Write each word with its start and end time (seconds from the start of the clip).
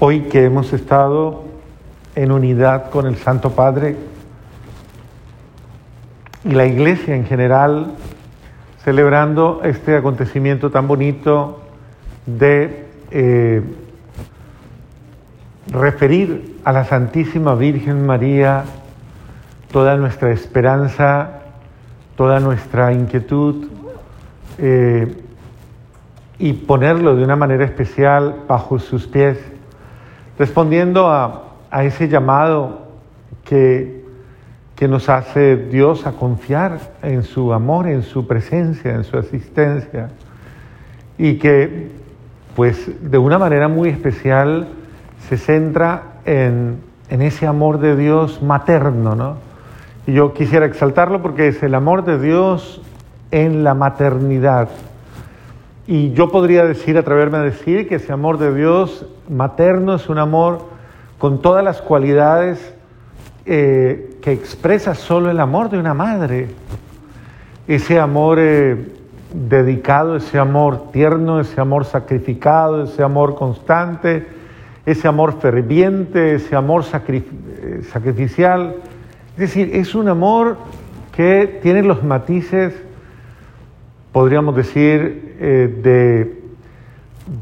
hoy 0.00 0.20
que 0.22 0.44
hemos 0.44 0.72
estado 0.72 1.42
en 2.14 2.30
unidad 2.30 2.90
con 2.90 3.06
el 3.06 3.16
Santo 3.16 3.50
Padre 3.50 3.96
y 6.44 6.52
la 6.52 6.66
Iglesia 6.66 7.16
en 7.16 7.26
general, 7.26 7.94
celebrando 8.84 9.60
este 9.64 9.96
acontecimiento 9.96 10.70
tan 10.70 10.86
bonito 10.86 11.62
de 12.26 12.86
eh, 13.10 13.62
referir 15.72 16.60
a 16.64 16.72
la 16.72 16.84
Santísima 16.84 17.56
Virgen 17.56 18.06
María 18.06 18.64
toda 19.72 19.96
nuestra 19.96 20.30
esperanza, 20.30 21.40
toda 22.16 22.38
nuestra 22.38 22.92
inquietud 22.92 23.66
eh, 24.58 25.22
y 26.38 26.52
ponerlo 26.52 27.16
de 27.16 27.24
una 27.24 27.34
manera 27.34 27.64
especial 27.64 28.44
bajo 28.46 28.78
sus 28.78 29.08
pies, 29.08 29.38
respondiendo 30.38 31.08
a, 31.08 31.44
a 31.70 31.84
ese 31.84 32.08
llamado 32.08 32.86
que, 33.44 34.04
que 34.76 34.88
nos 34.88 35.08
hace 35.08 35.56
Dios 35.56 36.06
a 36.06 36.12
confiar 36.12 36.78
en 37.02 37.22
su 37.22 37.52
amor, 37.52 37.88
en 37.88 38.02
su 38.02 38.26
presencia, 38.26 38.94
en 38.94 39.04
su 39.04 39.18
asistencia 39.18 40.10
y 41.18 41.34
que 41.34 41.90
pues 42.54 42.90
de 43.10 43.18
una 43.18 43.38
manera 43.38 43.68
muy 43.68 43.88
especial 43.88 44.68
se 45.28 45.36
centra 45.36 46.20
en, 46.24 46.78
en 47.10 47.22
ese 47.22 47.46
amor 47.46 47.80
de 47.80 47.96
Dios 47.96 48.42
materno, 48.42 49.14
¿no? 49.14 49.36
Y 50.06 50.12
yo 50.12 50.32
quisiera 50.32 50.66
exaltarlo 50.66 51.20
porque 51.20 51.48
es 51.48 51.62
el 51.62 51.74
amor 51.74 52.04
de 52.04 52.18
Dios 52.18 52.80
en 53.30 53.62
la 53.62 53.74
maternidad. 53.74 54.68
Y 55.90 56.12
yo 56.12 56.28
podría 56.28 56.66
decir, 56.66 56.98
atreverme 56.98 57.38
a 57.38 57.40
decir, 57.40 57.88
que 57.88 57.94
ese 57.94 58.12
amor 58.12 58.36
de 58.36 58.54
Dios 58.54 59.06
materno 59.30 59.94
es 59.94 60.10
un 60.10 60.18
amor 60.18 60.66
con 61.16 61.40
todas 61.40 61.64
las 61.64 61.80
cualidades 61.80 62.74
eh, 63.46 64.18
que 64.20 64.32
expresa 64.32 64.94
solo 64.94 65.30
el 65.30 65.40
amor 65.40 65.70
de 65.70 65.78
una 65.78 65.94
madre. 65.94 66.48
Ese 67.66 67.98
amor 67.98 68.36
eh, 68.38 68.76
dedicado, 69.32 70.16
ese 70.16 70.38
amor 70.38 70.92
tierno, 70.92 71.40
ese 71.40 71.58
amor 71.58 71.86
sacrificado, 71.86 72.84
ese 72.84 73.02
amor 73.02 73.34
constante, 73.34 74.26
ese 74.84 75.08
amor 75.08 75.40
ferviente, 75.40 76.34
ese 76.34 76.54
amor 76.54 76.84
eh, 77.08 77.80
sacrificial. 77.90 78.76
Es 79.32 79.38
decir, 79.38 79.70
es 79.74 79.94
un 79.94 80.08
amor 80.08 80.58
que 81.16 81.58
tiene 81.62 81.82
los 81.82 82.04
matices, 82.04 82.74
podríamos 84.18 84.56
decir, 84.56 85.36
eh, 85.38 85.72
de, 85.80 86.42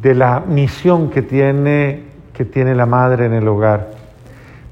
de, 0.02 0.14
la 0.14 0.40
misión 0.46 1.08
que 1.08 1.22
tiene, 1.22 2.02
que 2.34 2.44
tiene 2.44 2.74
la 2.74 2.84
madre 2.84 3.24
en 3.24 3.32
el 3.32 3.48
hogar, 3.48 3.92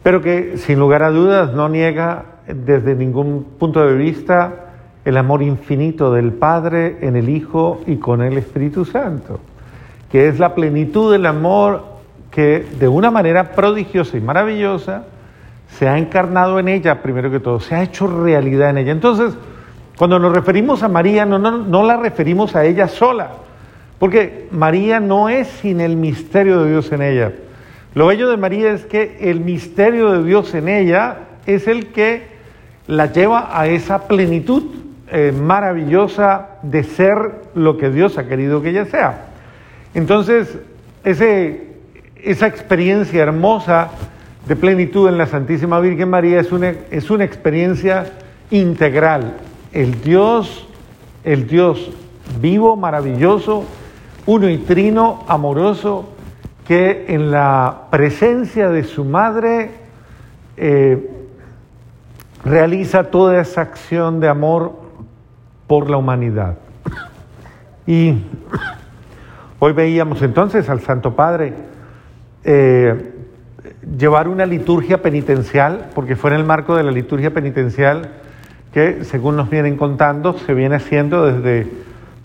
pero 0.02 0.20
que 0.20 0.58
sin 0.58 0.78
lugar 0.78 1.02
a 1.02 1.08
dudas 1.08 1.55
no 1.55 1.66
niega 1.70 2.27
desde 2.47 2.94
ningún 2.94 3.55
punto 3.58 3.86
de 3.86 3.94
vista 3.94 4.66
el 5.06 5.16
amor 5.16 5.42
infinito 5.42 6.12
del 6.12 6.34
Padre 6.34 6.98
en 7.00 7.16
el 7.16 7.30
Hijo 7.30 7.80
y 7.86 7.97
con 7.97 8.20
el 8.20 8.36
Espíritu 8.36 8.84
Santo, 8.84 9.41
que 10.12 10.28
es 10.28 10.38
la 10.38 10.55
plenitud 10.55 11.10
del 11.10 11.25
amor 11.25 11.84
que 12.30 12.66
de 12.78 12.86
una 12.86 13.10
manera 13.10 13.52
prodigiosa 13.52 14.19
y 14.19 14.20
maravillosa 14.20 15.05
se 15.70 15.88
ha 15.88 15.97
encarnado 15.97 16.58
en 16.58 16.69
ella, 16.69 17.00
primero 17.00 17.30
que 17.30 17.41
todo, 17.41 17.60
se 17.60 17.75
ha 17.75 17.82
hecho 17.82 18.06
realidad 18.06 18.69
en 18.69 18.77
ella. 18.77 18.92
Entonces, 18.92 19.34
cuando 19.97 20.19
nos 20.19 20.34
referimos 20.34 20.83
a 20.83 20.89
María, 20.89 21.25
no, 21.25 21.83
la 21.83 21.97
referimos 21.97 22.56
a 22.56 22.64
ella 22.64 22.89
sola, 22.89 23.31
porque 23.98 24.48
María 24.50 24.98
no 24.98 25.28
es 25.28 25.47
sin 25.47 25.81
el 25.81 25.97
misterio 25.97 26.62
de 26.62 26.70
Dios 26.70 26.91
en 26.91 27.03
ella. 27.03 27.33
Lo 27.95 28.09
bello 28.09 28.28
de 28.28 28.37
María 28.37 28.72
es 28.72 28.84
que 28.84 29.19
el 29.20 29.41
misterio 29.41 30.10
de 30.10 30.25
Dios 30.25 30.53
en 30.54 30.69
ella 30.69 31.19
es 31.47 31.69
el 31.69 31.87
que 31.88 32.34
la 32.88 33.12
lleva 33.12 33.59
a 33.59 33.69
esa 33.69 34.09
plenitud 34.09 34.65
eh, 35.10 35.33
maravillosa 35.33 36.49
de 36.62 36.83
ser 36.83 37.16
lo 37.54 37.78
que 37.78 37.91
Dios 37.91 38.19
ha 38.19 38.27
querido 38.27 38.62
que 38.62 38.71
ella 38.71 38.87
sea. 38.87 39.27
Entonces, 39.94 40.59
esa 41.04 42.47
experiencia 42.49 43.22
hermosa 43.22 43.91
de 44.49 44.56
plenitud 44.56 45.09
en 45.09 45.19
la 45.19 45.27
Santísima 45.27 45.78
Virgen 45.78 46.10
María 46.10 46.41
es 46.41 46.50
una, 46.50 46.75
es 46.91 47.10
una 47.10 47.22
experiencia 47.22 48.06
integral. 48.50 49.34
El 49.74 50.00
Dios, 50.02 50.68
el 51.24 51.48
Dios 51.48 51.90
vivo, 52.40 52.76
maravilloso, 52.76 53.64
uno 54.24 54.48
y 54.48 54.58
trino, 54.58 55.24
amoroso, 55.26 56.10
que 56.64 57.06
en 57.08 57.32
la 57.32 57.88
presencia 57.90 58.68
de 58.68 58.84
su 58.84 59.04
madre 59.04 59.72
eh, 60.56 61.10
realiza 62.44 63.10
toda 63.10 63.40
esa 63.40 63.62
acción 63.62 64.20
de 64.20 64.28
amor 64.28 64.78
por 65.66 65.91
la 65.91 65.96
humanidad. 65.96 66.56
Y 67.84 68.14
hoy 69.58 69.72
veíamos 69.72 70.22
entonces 70.22 70.70
al 70.70 70.82
Santo 70.82 71.16
Padre 71.16 71.52
eh, 72.44 73.12
llevar 73.98 74.28
una 74.28 74.46
liturgia 74.46 75.02
penitencial, 75.02 75.91
porque 75.96 76.14
fue 76.14 76.30
en 76.30 76.36
el 76.36 76.44
marco 76.44 76.76
de 76.76 76.84
la 76.84 76.92
liturgia 76.92 77.34
penitencial 77.34 78.22
que, 78.74 79.04
según 79.04 79.36
nos 79.36 79.48
vienen 79.48 79.76
contando, 79.76 80.36
se 80.36 80.52
viene 80.52 80.74
haciendo 80.74 81.24
desde 81.24 81.70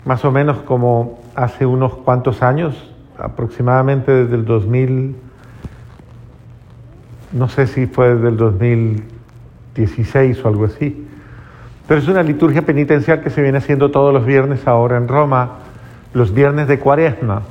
más 0.04 0.24
o 0.24 0.32
menos 0.32 0.56
como 0.58 1.20
hace 1.36 1.64
unos 1.64 1.94
cuantos 1.94 2.42
años, 2.42 2.92
aproximadamente 3.16 4.10
desde 4.10 4.34
el 4.34 4.44
2000, 4.44 5.14
no 7.32 7.48
sé 7.48 7.68
si 7.68 7.86
fue 7.86 8.16
desde 8.16 8.30
el 8.30 8.36
2016 8.36 10.44
o 10.44 10.48
algo 10.48 10.64
así, 10.64 11.06
pero 11.86 12.00
es 12.00 12.08
una 12.08 12.24
liturgia 12.24 12.62
penitencial 12.62 13.22
que 13.22 13.30
se 13.30 13.42
viene 13.42 13.58
haciendo 13.58 13.92
todos 13.92 14.12
los 14.12 14.26
viernes 14.26 14.66
ahora 14.66 14.96
en 14.96 15.06
Roma, 15.06 15.58
los 16.14 16.34
viernes 16.34 16.66
de 16.66 16.80
cuaresma 16.80 17.42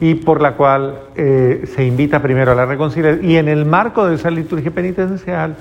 y 0.00 0.16
por 0.16 0.40
la 0.40 0.54
cual 0.54 1.02
eh, 1.14 1.70
se 1.72 1.84
invita 1.84 2.20
primero 2.20 2.50
a 2.50 2.56
la 2.56 2.66
reconciliación. 2.66 3.30
Y 3.30 3.36
en 3.36 3.46
el 3.46 3.64
marco 3.64 4.06
de 4.06 4.16
esa 4.16 4.30
liturgia 4.30 4.72
penitencial, 4.72 5.54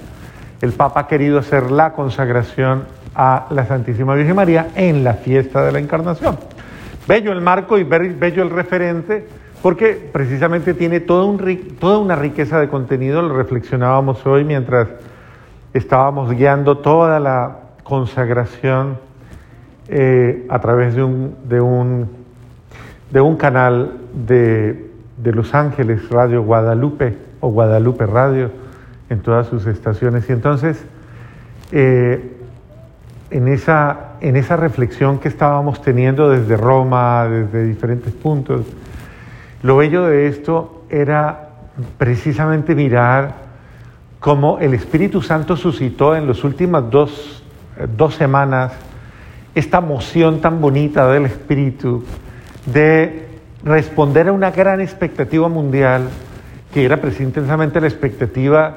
el 0.64 0.72
Papa 0.72 1.02
ha 1.02 1.08
querido 1.08 1.40
hacer 1.40 1.72
la 1.72 1.92
consagración 1.92 2.86
a 3.14 3.48
la 3.50 3.66
Santísima 3.66 4.16
Virgen 4.16 4.38
María 4.38 4.70
en 4.76 5.04
la 5.04 5.16
fiesta 5.16 5.62
de 5.66 5.74
la 5.74 5.80
Encarnación. 5.80 6.38
Bello 7.06 7.34
el 7.34 7.42
marco 7.42 7.78
y 7.78 7.84
bello 7.84 8.44
el 8.44 8.50
referente, 8.50 9.28
porque 9.62 10.10
precisamente 10.14 10.74
tiene 10.74 11.02
toda 11.02 11.98
una 11.98 12.16
riqueza 12.16 12.62
de 12.62 12.70
contenido, 12.70 13.22
lo 13.22 13.36
reflexionábamos 13.36 14.26
hoy 14.26 14.46
mientras 14.46 14.88
estábamos 15.74 16.32
guiando 16.32 16.78
toda 16.78 17.20
la 17.20 17.58
consagración 17.84 19.00
eh, 19.90 20.46
a 20.48 20.60
través 20.60 20.96
de 20.96 21.04
un, 21.04 22.08
canal 23.38 23.98
de, 24.14 24.90
Los 25.26 25.54
Ángeles, 25.54 26.08
Radio 26.10 26.42
Guadalupe 26.42 27.18
o 27.42 27.50
Guadalupe 27.50 28.06
Radio, 28.06 28.63
en 29.14 29.22
todas 29.22 29.48
sus 29.48 29.66
estaciones. 29.66 30.30
Y 30.30 30.34
entonces, 30.34 30.84
eh, 31.72 32.38
en, 33.32 33.48
esa, 33.48 34.14
en 34.20 34.36
esa 34.36 34.58
reflexión 34.58 35.20
que 35.20 35.28
estábamos 35.28 35.82
teniendo 35.82 36.30
desde 36.30 36.58
Roma, 36.58 37.28
desde 37.28 37.66
diferentes 37.66 38.14
puntos, 38.14 38.66
lo 39.62 39.78
bello 39.78 40.04
de 40.04 40.28
esto 40.28 40.84
era 40.90 41.50
precisamente 41.98 42.76
mirar 42.76 43.36
cómo 44.20 44.60
el 44.60 44.74
Espíritu 44.74 45.22
Santo 45.22 45.56
suscitó 45.56 46.16
en 46.16 46.28
las 46.28 46.44
últimas 46.44 46.90
dos, 46.90 47.44
dos 47.98 48.16
semanas 48.16 48.74
esta 49.56 49.82
moción 49.82 50.42
tan 50.42 50.62
bonita 50.62 51.12
del 51.12 51.26
Espíritu 51.26 52.04
de 52.66 53.28
responder 53.64 54.28
a 54.28 54.32
una 54.32 54.52
gran 54.52 54.82
expectativa 54.82 55.48
mundial, 55.48 56.10
que 56.74 56.84
era 56.84 56.98
precisamente 56.98 57.80
la 57.80 57.88
expectativa, 57.88 58.74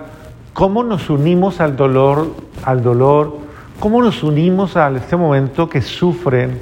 cómo 0.57 0.83
nos 0.83 1.11
unimos 1.11 1.61
al 1.61 1.77
dolor, 1.77 2.33
al 2.65 2.83
dolor, 2.83 3.41
cómo 3.79 4.01
nos 4.01 4.23
unimos 4.23 4.75
a 4.79 4.89
este 4.89 5.15
momento 5.15 5.69
que 5.69 5.83
sufren 5.83 6.59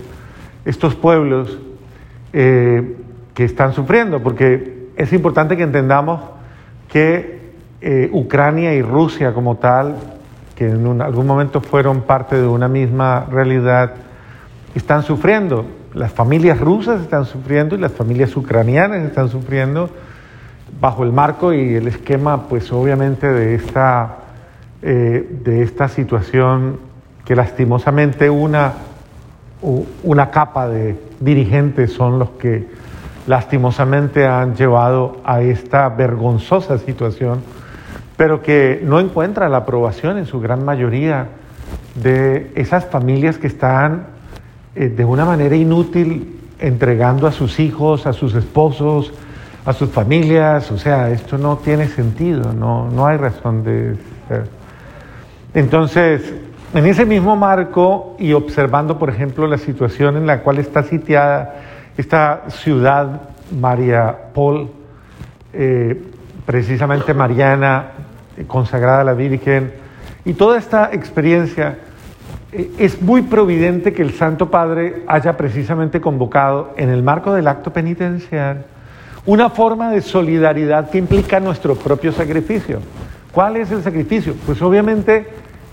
estos 0.65 0.97
pueblos 0.97 1.61
eh, 2.33 2.97
que 3.35 3.45
están 3.45 3.73
sufriendo, 3.73 4.21
porque 4.21 4.89
es 4.97 5.13
importante 5.13 5.57
que 5.57 5.63
entendamos 5.63 6.23
que 6.89 7.53
eh, 7.81 8.11
Ucrania 8.13 8.75
y 8.75 8.83
Rusia 8.83 9.33
como 9.33 9.59
tal, 9.59 9.95
que 10.57 10.71
en 10.71 11.01
algún 11.01 11.29
momento 11.29 11.61
fueron 11.61 12.03
parte 12.03 12.35
de 12.35 12.49
una 12.49 12.67
misma 12.67 13.27
realidad, 13.31 13.95
están 14.75 15.05
sufriendo. 15.05 15.67
Las 15.95 16.11
familias 16.11 16.59
rusas 16.59 17.01
están 17.01 17.27
sufriendo 17.27 17.77
y 17.77 17.79
las 17.79 17.93
familias 17.93 18.37
ucranianas 18.37 19.05
están 19.05 19.29
sufriendo 19.29 19.89
bajo 20.81 21.05
el 21.05 21.13
marco 21.13 21.53
y 21.53 21.75
el 21.75 21.89
esquema, 21.89 22.49
pues 22.49 22.73
obviamente, 22.73 23.27
de 23.27 23.55
esta, 23.55 24.17
eh, 24.83 25.39
de 25.45 25.63
esta 25.63 25.89
situación 25.89 26.79
que 27.25 27.35
lastimosamente 27.35 28.29
una, 28.29 28.75
una 30.03 30.31
capa 30.31 30.69
de 30.69 30.99
dirigentes 31.21 31.93
son 31.93 32.19
los 32.19 32.31
que 32.31 32.67
lastimosamente 33.27 34.27
han 34.27 34.55
llevado 34.55 35.19
a 35.25 35.41
esta 35.41 35.89
vergonzosa 35.89 36.79
situación, 36.79 37.41
pero 38.17 38.43
que 38.43 38.83
no 38.85 39.01
encuentra 39.01 39.49
la 39.49 39.59
aprobación 39.59 40.19
en 40.19 40.27
su 40.27 40.41
gran 40.41 40.65
mayoría 40.65 41.29
de 41.95 42.53
esas 42.55 42.85
familias 42.87 43.39
que 43.39 43.47
están 43.47 44.07
eh, 44.75 44.89
de 44.89 45.05
una 45.05 45.25
manera 45.25 45.57
inútil 45.57 46.39
entregando 46.59 47.27
a 47.27 47.33
sus 47.33 47.59
hijos, 47.61 48.07
a 48.07 48.13
sus 48.13 48.35
esposos, 48.35 49.13
a 49.65 49.73
sus 49.73 49.91
familias. 49.91 50.71
O 50.71 50.79
sea, 50.79 51.11
esto 51.11 51.39
no 51.39 51.57
tiene 51.59 51.89
sentido, 51.89 52.53
no, 52.53 52.91
no 52.91 53.07
hay 53.07 53.17
razón 53.17 53.65
de 53.65 53.97
ser. 54.29 54.45
Entonces, 55.55 56.35
en 56.75 56.87
ese 56.87 57.07
mismo 57.07 57.37
marco 57.37 58.17
y 58.19 58.33
observando, 58.33 58.99
por 58.99 59.09
ejemplo, 59.09 59.47
la 59.47 59.59
situación 59.59 60.17
en 60.17 60.27
la 60.27 60.41
cual 60.41 60.59
está 60.59 60.83
sitiada 60.83 61.55
esta 61.97 62.43
ciudad 62.49 63.21
María 63.57 64.17
Paul, 64.35 64.71
eh, 65.53 66.03
precisamente 66.45 67.15
Mariana, 67.15 67.93
consagrada 68.49 69.03
a 69.03 69.05
la 69.05 69.15
Virgen, 69.15 69.73
y 70.25 70.33
toda 70.33 70.59
esta 70.59 70.91
experiencia, 70.93 71.79
eh, 72.51 72.73
es 72.79 73.01
muy 73.01 73.23
providente 73.23 73.93
que 73.93 74.03
el 74.03 74.13
Santo 74.13 74.51
Padre 74.51 75.05
haya 75.07 75.37
precisamente 75.37 76.01
convocado 76.01 76.75
en 76.77 76.89
el 76.89 77.05
marco 77.05 77.33
del 77.33 77.47
acto 77.47 77.73
penitencial 77.73 78.67
una 79.27 79.51
forma 79.51 79.91
de 79.91 80.03
solidaridad 80.03 80.91
que 80.91 80.99
implica 80.99 81.41
nuestro 81.41 81.77
propio 81.77 82.13
sacrificio. 82.13 82.81
¿Cuál 83.33 83.57
es 83.57 83.71
el 83.71 83.83
sacrificio? 83.83 84.35
Pues 84.47 84.61
obviamente, 84.61 85.27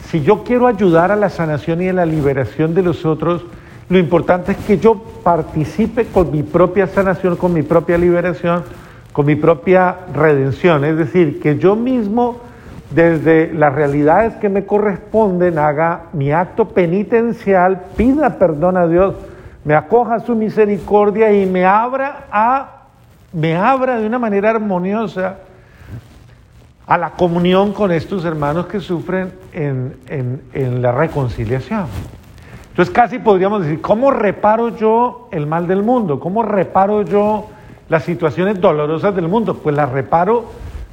si 0.07 0.21
yo 0.21 0.43
quiero 0.43 0.67
ayudar 0.67 1.11
a 1.11 1.15
la 1.15 1.29
sanación 1.29 1.81
y 1.81 1.89
a 1.89 1.93
la 1.93 2.05
liberación 2.05 2.73
de 2.73 2.81
los 2.81 3.05
otros, 3.05 3.43
lo 3.89 3.99
importante 3.99 4.53
es 4.53 4.57
que 4.59 4.77
yo 4.77 5.03
participe 5.21 6.05
con 6.05 6.31
mi 6.31 6.43
propia 6.43 6.87
sanación, 6.87 7.35
con 7.35 7.53
mi 7.53 7.61
propia 7.61 7.97
liberación, 7.97 8.63
con 9.11 9.25
mi 9.25 9.35
propia 9.35 9.97
redención. 10.13 10.85
Es 10.85 10.97
decir, 10.97 11.41
que 11.41 11.57
yo 11.57 11.75
mismo, 11.75 12.39
desde 12.91 13.53
las 13.53 13.75
realidades 13.75 14.35
que 14.35 14.47
me 14.47 14.65
corresponden, 14.65 15.59
haga 15.59 16.03
mi 16.13 16.31
acto 16.31 16.69
penitencial, 16.69 17.81
pida 17.97 18.39
perdón 18.39 18.77
a 18.77 18.87
Dios, 18.87 19.15
me 19.65 19.75
acoja 19.75 20.15
a 20.15 20.19
su 20.21 20.35
misericordia 20.35 21.33
y 21.33 21.45
me 21.45 21.65
abra 21.65 22.27
a, 22.31 22.80
me 23.33 23.55
abra 23.55 23.99
de 23.99 24.05
una 24.05 24.19
manera 24.19 24.49
armoniosa 24.49 25.37
a 26.85 26.97
la 26.97 27.11
comunión 27.11 27.73
con 27.73 27.91
estos 27.91 28.25
hermanos 28.25 28.65
que 28.65 28.79
sufren 28.79 29.31
en, 29.53 29.95
en 30.53 30.81
la 30.81 30.91
reconciliación. 30.91 31.85
Entonces 32.69 32.93
casi 32.93 33.19
podríamos 33.19 33.63
decir, 33.63 33.81
¿cómo 33.81 34.11
reparo 34.11 34.69
yo 34.69 35.29
el 35.31 35.45
mal 35.45 35.67
del 35.67 35.83
mundo? 35.83 36.19
¿Cómo 36.19 36.43
reparo 36.43 37.03
yo 37.03 37.47
las 37.89 38.03
situaciones 38.03 38.59
dolorosas 38.59 39.15
del 39.15 39.27
mundo? 39.27 39.55
Pues 39.55 39.75
las 39.75 39.89
reparo 39.89 40.45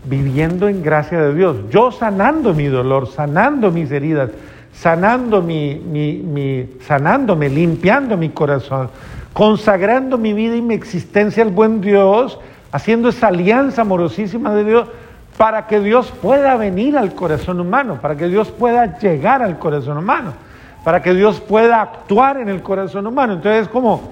viviendo 0.05 0.69
en 0.69 0.83
gracia 0.83 1.21
de 1.21 1.35
Dios, 1.35 1.57
yo 1.71 1.91
sanando 1.91 2.55
mi 2.55 2.67
dolor, 2.67 3.09
sanando 3.09 3.71
mis 3.71 3.91
heridas, 3.91 4.31
sanando 4.73 5.43
mi, 5.43 5.75
mi, 5.75 6.69
sanándome, 6.81 7.49
limpiando 7.49 8.17
mi 8.17 8.31
corazón, 8.31 8.91
consagrando 9.33 10.19
mi 10.19 10.33
vida 10.33 10.57
y 10.57 10.63
mi 10.63 10.75
existencia 10.75 11.43
al 11.43 11.51
buen 11.51 11.81
Dios, 11.81 12.39
haciendo 12.73 13.09
esa 13.09 13.29
alianza 13.29 13.83
amorosísima 13.83 14.55
de 14.55 14.65
Dios 14.65 14.89
para 15.37 15.67
que 15.67 15.81
Dios 15.81 16.13
pueda 16.21 16.57
venir 16.57 16.99
al 16.99 17.15
corazón 17.15 17.61
humano, 17.61 17.99
para 18.03 18.17
que 18.17 18.29
Dios 18.29 18.51
pueda 18.51 18.99
llegar 18.99 19.43
al 19.43 19.59
corazón 19.59 19.99
humano 19.99 20.49
para 20.85 21.03
que 21.03 21.13
Dios 21.13 21.41
pueda 21.41 21.83
actuar 21.83 22.39
en 22.39 22.49
el 22.49 22.63
corazón 22.63 23.07
humano. 23.07 23.35
Entonces, 23.35 23.69
como, 23.69 24.11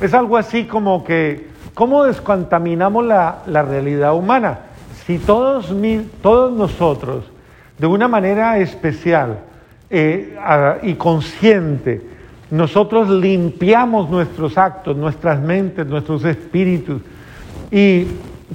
es 0.00 0.14
algo 0.14 0.36
así 0.36 0.64
como 0.64 1.04
que, 1.04 1.48
¿cómo 1.74 2.04
descontaminamos 2.04 3.04
la, 3.04 3.42
realidad 3.46 4.14
humana? 4.14 4.60
Si 5.04 5.18
todos, 5.18 5.70
todos 6.22 6.52
nosotros, 6.52 7.24
de 7.78 7.86
una 7.86 8.08
manera 8.08 8.58
especial 8.58 9.40
eh, 9.90 10.38
y 10.82 10.94
consciente, 10.94 12.00
nosotros 12.54 13.10
limpiamos 13.10 14.08
nuestros 14.08 14.56
actos, 14.56 14.96
nuestras 14.96 15.40
mentes, 15.40 15.84
nuestros 15.88 16.24
espíritus 16.24 17.02
y 17.68 18.06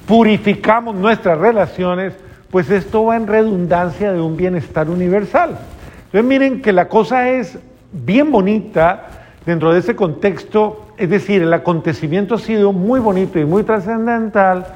purificamos 0.06 0.94
nuestras 0.94 1.36
relaciones, 1.36 2.14
pues 2.50 2.70
esto 2.70 3.04
va 3.04 3.16
en 3.16 3.26
redundancia 3.26 4.10
de 4.10 4.18
un 4.18 4.38
bienestar 4.38 4.88
universal. 4.88 5.58
Entonces 6.06 6.24
miren 6.24 6.62
que 6.62 6.72
la 6.72 6.88
cosa 6.88 7.28
es 7.28 7.58
bien 7.92 8.32
bonita 8.32 9.26
dentro 9.44 9.70
de 9.70 9.80
ese 9.80 9.94
contexto, 9.94 10.94
es 10.96 11.10
decir, 11.10 11.42
el 11.42 11.52
acontecimiento 11.52 12.36
ha 12.36 12.38
sido 12.38 12.72
muy 12.72 13.00
bonito 13.00 13.38
y 13.38 13.44
muy 13.44 13.64
trascendental 13.64 14.66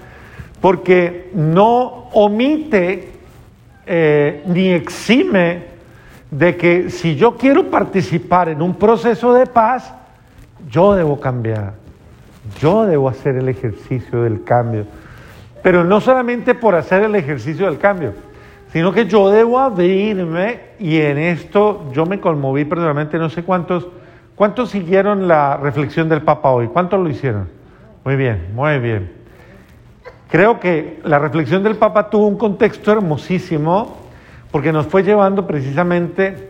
porque 0.60 1.30
no 1.32 2.10
omite 2.12 3.08
eh, 3.86 4.42
ni 4.48 4.68
exime 4.68 5.73
de 6.38 6.56
que 6.56 6.90
si 6.90 7.14
yo 7.14 7.36
quiero 7.36 7.70
participar 7.70 8.48
en 8.48 8.60
un 8.60 8.74
proceso 8.74 9.32
de 9.32 9.46
paz, 9.46 9.94
yo 10.68 10.94
debo 10.94 11.20
cambiar, 11.20 11.74
yo 12.60 12.86
debo 12.86 13.08
hacer 13.08 13.36
el 13.36 13.48
ejercicio 13.48 14.22
del 14.22 14.42
cambio, 14.42 14.84
pero 15.62 15.84
no 15.84 16.00
solamente 16.00 16.56
por 16.56 16.74
hacer 16.74 17.04
el 17.04 17.14
ejercicio 17.14 17.66
del 17.66 17.78
cambio, 17.78 18.14
sino 18.72 18.92
que 18.92 19.06
yo 19.06 19.30
debo 19.30 19.60
abrirme 19.60 20.60
y 20.80 20.98
en 20.98 21.18
esto 21.18 21.84
yo 21.92 22.04
me 22.04 22.18
conmoví 22.18 22.64
personalmente, 22.64 23.16
no 23.16 23.30
sé 23.30 23.44
cuántos, 23.44 23.86
cuántos 24.34 24.70
siguieron 24.70 25.28
la 25.28 25.56
reflexión 25.56 26.08
del 26.08 26.22
Papa 26.22 26.50
hoy, 26.50 26.66
cuántos 26.66 26.98
lo 26.98 27.08
hicieron. 27.08 27.48
Muy 28.04 28.16
bien, 28.16 28.48
muy 28.54 28.80
bien. 28.80 29.12
Creo 30.28 30.58
que 30.58 31.00
la 31.04 31.20
reflexión 31.20 31.62
del 31.62 31.76
Papa 31.76 32.10
tuvo 32.10 32.26
un 32.26 32.36
contexto 32.36 32.90
hermosísimo 32.90 34.03
porque 34.54 34.70
nos 34.70 34.86
fue 34.86 35.02
llevando 35.02 35.48
precisamente 35.48 36.48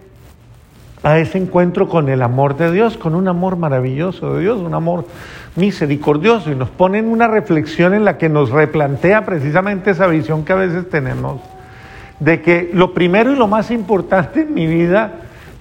a 1.03 1.17
ese 1.17 1.39
encuentro 1.39 1.89
con 1.89 2.11
el 2.11 2.21
amor 2.21 2.55
de 2.55 2.71
Dios, 2.71 2.99
con 2.99 3.15
un 3.15 3.29
amor 3.29 3.57
maravilloso 3.57 4.35
de 4.35 4.43
Dios, 4.43 4.61
un 4.61 4.75
amor 4.75 5.07
misericordioso, 5.57 6.53
y 6.53 6.55
nos 6.55 6.69
pone 6.69 6.99
en 6.99 7.09
una 7.09 7.29
reflexión 7.29 7.95
en 7.95 8.05
la 8.05 8.19
que 8.19 8.29
nos 8.29 8.51
replantea 8.51 9.25
precisamente 9.25 9.93
esa 9.93 10.07
visión 10.07 10.45
que 10.45 10.53
a 10.53 10.57
veces 10.57 10.91
tenemos 10.91 11.41
de 12.21 12.43
que 12.43 12.73
lo 12.75 12.93
primero 12.93 13.33
y 13.33 13.37
lo 13.37 13.49
más 13.49 13.71
importante 13.71 14.43
en 14.43 14.53
mi 14.53 14.67
vida 14.67 15.13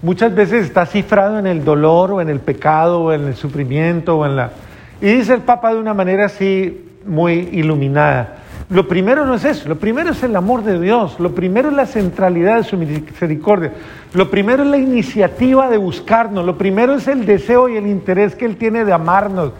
muchas 0.02 0.36
veces 0.36 0.66
está 0.66 0.86
cifrado 0.86 1.40
en 1.40 1.48
el 1.48 1.64
dolor 1.64 2.12
o 2.12 2.20
en 2.20 2.28
el 2.28 2.42
pecado 2.42 3.04
o 3.04 3.14
en 3.14 3.26
el 3.26 3.36
sufrimiento 3.36 4.18
o 4.18 4.26
en 4.26 4.36
la... 4.36 4.52
Y 5.00 5.06
dice 5.06 5.34
el 5.34 5.44
Papa 5.44 5.74
de 5.74 5.80
una 5.80 5.94
manera 5.94 6.26
así 6.26 6.90
muy 7.06 7.36
iluminada. 7.54 8.43
Lo 8.74 8.88
primero 8.88 9.26
no 9.26 9.36
es 9.36 9.46
eso, 9.46 9.70
lo 9.70 9.78
primero 9.78 10.12
es 10.12 10.24
el 10.24 10.36
amor 10.36 10.64
de 10.64 10.80
Dios, 10.80 11.20
lo 11.20 11.36
primero 11.36 11.70
es 11.70 11.76
la 11.76 11.86
centralidad 11.86 12.58
de 12.58 12.64
su 12.64 12.76
misericordia, 12.76 13.72
lo 14.14 14.32
primero 14.32 14.64
es 14.64 14.70
la 14.70 14.78
iniciativa 14.78 15.70
de 15.70 15.78
buscarnos, 15.78 16.44
lo 16.44 16.58
primero 16.58 16.96
es 16.96 17.08
el 17.08 17.26
deseo 17.26 17.70
y 17.70 17.78
el 17.78 17.86
interés 17.86 18.36
que 18.36 18.46
Él 18.46 18.58
tiene 18.58 18.84
de 18.84 18.92
amarnos, 18.92 19.52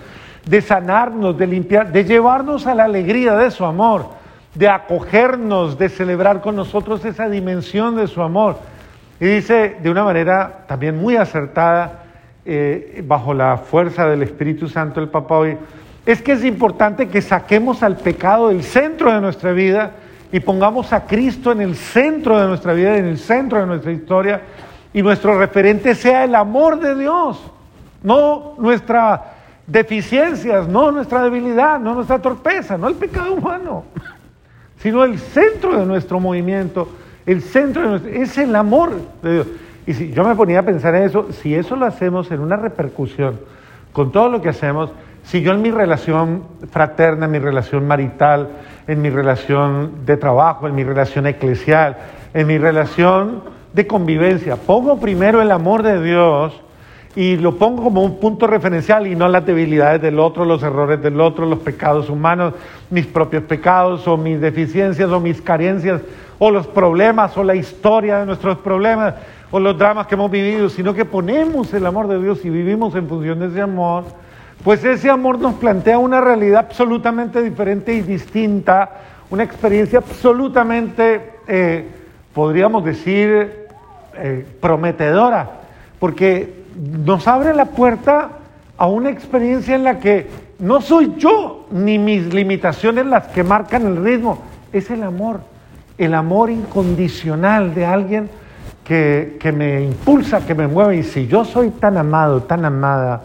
de 0.46 0.62
sanarnos, 0.62 1.38
de 1.38 1.48
limpiar, 1.48 1.92
de 1.92 2.04
llevarnos 2.06 2.66
a 2.66 2.74
la 2.74 2.86
alegría 2.86 3.36
de 3.36 3.52
su 3.52 3.64
amor 3.64 4.24
de 4.56 4.70
acogernos, 4.70 5.78
de 5.78 5.90
celebrar 5.90 6.42
con 6.42 6.56
nosotros 6.56 7.04
esa 7.06 7.28
dimensión 7.28 7.96
de 7.96 8.08
su 8.08 8.22
amor. 8.22 8.58
Y 9.20 9.26
dice 9.26 9.78
de 9.82 9.90
una 9.90 10.04
manera 10.04 10.66
también 10.68 10.98
muy 10.98 11.16
acertada, 11.16 12.04
eh, 12.46 13.04
bajo 13.08 13.34
la 13.34 13.58
fuerza 13.58 14.06
del 14.08 14.22
Espíritu 14.22 14.68
Santo 14.68 15.00
el 15.00 15.08
Papa 15.08 15.38
hoy, 15.38 15.58
es 16.06 16.22
que 16.22 16.34
es 16.34 16.44
importante 16.44 17.08
que 17.08 17.22
saquemos 17.22 17.84
al 17.84 17.98
pecado 17.98 18.50
del 18.50 18.64
centro 18.64 19.12
de 19.14 19.22
nuestra 19.22 19.52
vida 19.52 19.92
y 20.32 20.40
pongamos 20.40 20.92
a 20.94 21.06
Cristo 21.06 21.52
en 21.52 21.62
el 21.62 21.76
centro 21.76 22.40
de 22.40 22.48
nuestra 22.48 22.74
vida, 22.74 22.98
en 22.98 23.06
el 23.06 23.18
centro 23.18 23.60
de 23.60 23.68
nuestra 23.68 23.92
historia, 23.92 24.42
y 24.94 25.02
nuestro 25.02 25.38
referente 25.38 25.96
sea 25.96 26.24
el 26.24 26.36
amor 26.36 26.80
de 26.80 26.96
Dios, 26.96 27.40
no 28.04 28.56
nuestras 28.58 29.22
deficiencias, 29.66 30.68
no 30.68 30.92
nuestra 30.92 31.24
debilidad, 31.24 31.80
no 31.80 31.96
nuestra 31.96 32.20
torpeza, 32.20 32.78
no 32.78 32.88
el 32.88 32.96
pecado 32.96 33.34
humano 33.34 33.86
sino 34.84 35.06
el 35.06 35.18
centro 35.18 35.80
de 35.80 35.86
nuestro 35.86 36.20
movimiento, 36.20 36.90
el 37.26 37.42
centro 37.42 37.84
de 37.84 37.88
nuestro, 37.88 38.12
es 38.12 38.38
el 38.38 38.54
amor 38.54 38.92
de 39.22 39.34
Dios. 39.34 39.48
Y 39.88 39.94
si 39.94 40.12
yo 40.12 40.26
me 40.26 40.36
ponía 40.36 40.60
a 40.60 40.64
pensar 40.64 40.94
en 40.96 41.04
eso, 41.04 41.32
si 41.32 41.56
eso 41.56 41.78
lo 41.78 41.86
hacemos 41.86 42.30
en 42.32 42.42
una 42.42 42.58
repercusión 42.58 43.40
con 43.94 44.12
todo 44.12 44.28
lo 44.28 44.42
que 44.42 44.50
hacemos, 44.50 44.92
si 45.24 45.42
yo 45.42 45.52
en 45.52 45.62
mi 45.62 45.72
relación 45.72 46.44
fraterna, 46.72 47.26
en 47.26 47.32
mi 47.32 47.40
relación 47.40 47.88
marital, 47.88 48.50
en 48.88 49.02
mi 49.02 49.10
relación 49.10 50.06
de 50.06 50.18
trabajo, 50.18 50.68
en 50.68 50.76
mi 50.76 50.84
relación 50.84 51.28
eclesial, 51.28 51.98
en 52.34 52.48
mi 52.48 52.58
relación 52.58 53.44
de 53.74 53.88
convivencia, 53.88 54.56
pongo 54.56 55.00
primero 55.00 55.42
el 55.42 55.52
amor 55.52 55.84
de 55.84 56.02
Dios, 56.02 56.64
y 57.16 57.38
lo 57.38 57.58
pongo 57.58 57.84
como 57.84 58.04
un 58.04 58.20
punto 58.20 58.48
referencial 58.48 59.06
y 59.06 59.16
no 59.16 59.28
las 59.28 59.46
debilidades 59.46 60.02
del 60.02 60.20
otro, 60.20 60.46
los 60.46 60.64
errores 60.64 61.02
del 61.02 61.22
otro, 61.22 61.46
los 61.46 61.60
pecados 61.60 62.10
humanos, 62.10 62.56
mis 62.90 63.06
propios 63.06 63.44
pecados 63.44 64.08
o 64.08 64.18
mis 64.18 64.42
deficiencias 64.42 65.10
o 65.10 65.20
mis 65.20 65.40
carencias 65.42 66.02
o 66.40 66.50
los 66.50 66.66
problemas 66.66 67.38
o 67.38 67.44
la 67.44 67.56
historia 67.56 68.20
de 68.20 68.26
nuestros 68.26 68.58
problemas 68.58 69.14
o 69.52 69.60
los 69.60 69.78
dramas 69.78 70.08
que 70.08 70.16
hemos 70.16 70.32
vivido, 70.32 70.70
sino 70.70 70.96
que 70.96 71.06
ponemos 71.06 71.72
el 71.76 71.86
amor 71.86 72.08
de 72.08 72.20
Dios 72.20 72.44
y 72.44 72.50
vivimos 72.50 72.96
en 72.96 73.08
función 73.08 73.40
de 73.40 73.48
ese 73.48 73.62
amor, 73.62 74.06
pues 74.64 74.84
ese 74.86 75.10
amor 75.10 75.40
nos 75.40 75.56
plantea 75.56 75.98
una 75.98 76.22
realidad 76.22 76.66
absolutamente 76.68 77.42
diferente 77.42 77.94
y 77.94 78.02
distinta, 78.02 78.90
una 79.30 79.44
experiencia 79.44 80.00
absolutamente, 80.00 81.34
eh, 81.48 81.86
podríamos 82.34 82.86
decir, 82.86 83.68
eh, 84.16 84.46
prometedora, 84.62 85.50
porque 86.00 86.64
nos 86.76 87.28
abre 87.28 87.54
la 87.54 87.66
puerta 87.66 88.30
a 88.78 88.88
una 88.88 89.10
experiencia 89.10 89.76
en 89.76 89.84
la 89.84 90.00
que 90.00 90.28
no 90.60 90.82
soy 90.82 91.16
yo 91.18 91.68
ni 91.72 92.00
mis 92.00 92.34
limitaciones 92.34 93.06
las 93.06 93.28
que 93.28 93.44
marcan 93.44 93.86
el 93.86 94.04
ritmo, 94.04 94.40
es 94.72 94.90
el 94.90 95.04
amor, 95.04 95.42
el 95.98 96.14
amor 96.14 96.50
incondicional 96.50 97.76
de 97.76 97.86
alguien 97.86 98.30
que, 98.86 99.38
que 99.40 99.52
me 99.52 99.84
impulsa, 99.84 100.46
que 100.46 100.56
me 100.56 100.68
mueve. 100.68 100.98
Y 100.98 101.04
si 101.04 101.28
yo 101.28 101.44
soy 101.44 101.70
tan 101.70 101.98
amado, 101.98 102.44
tan 102.44 102.66
amada, 102.66 103.22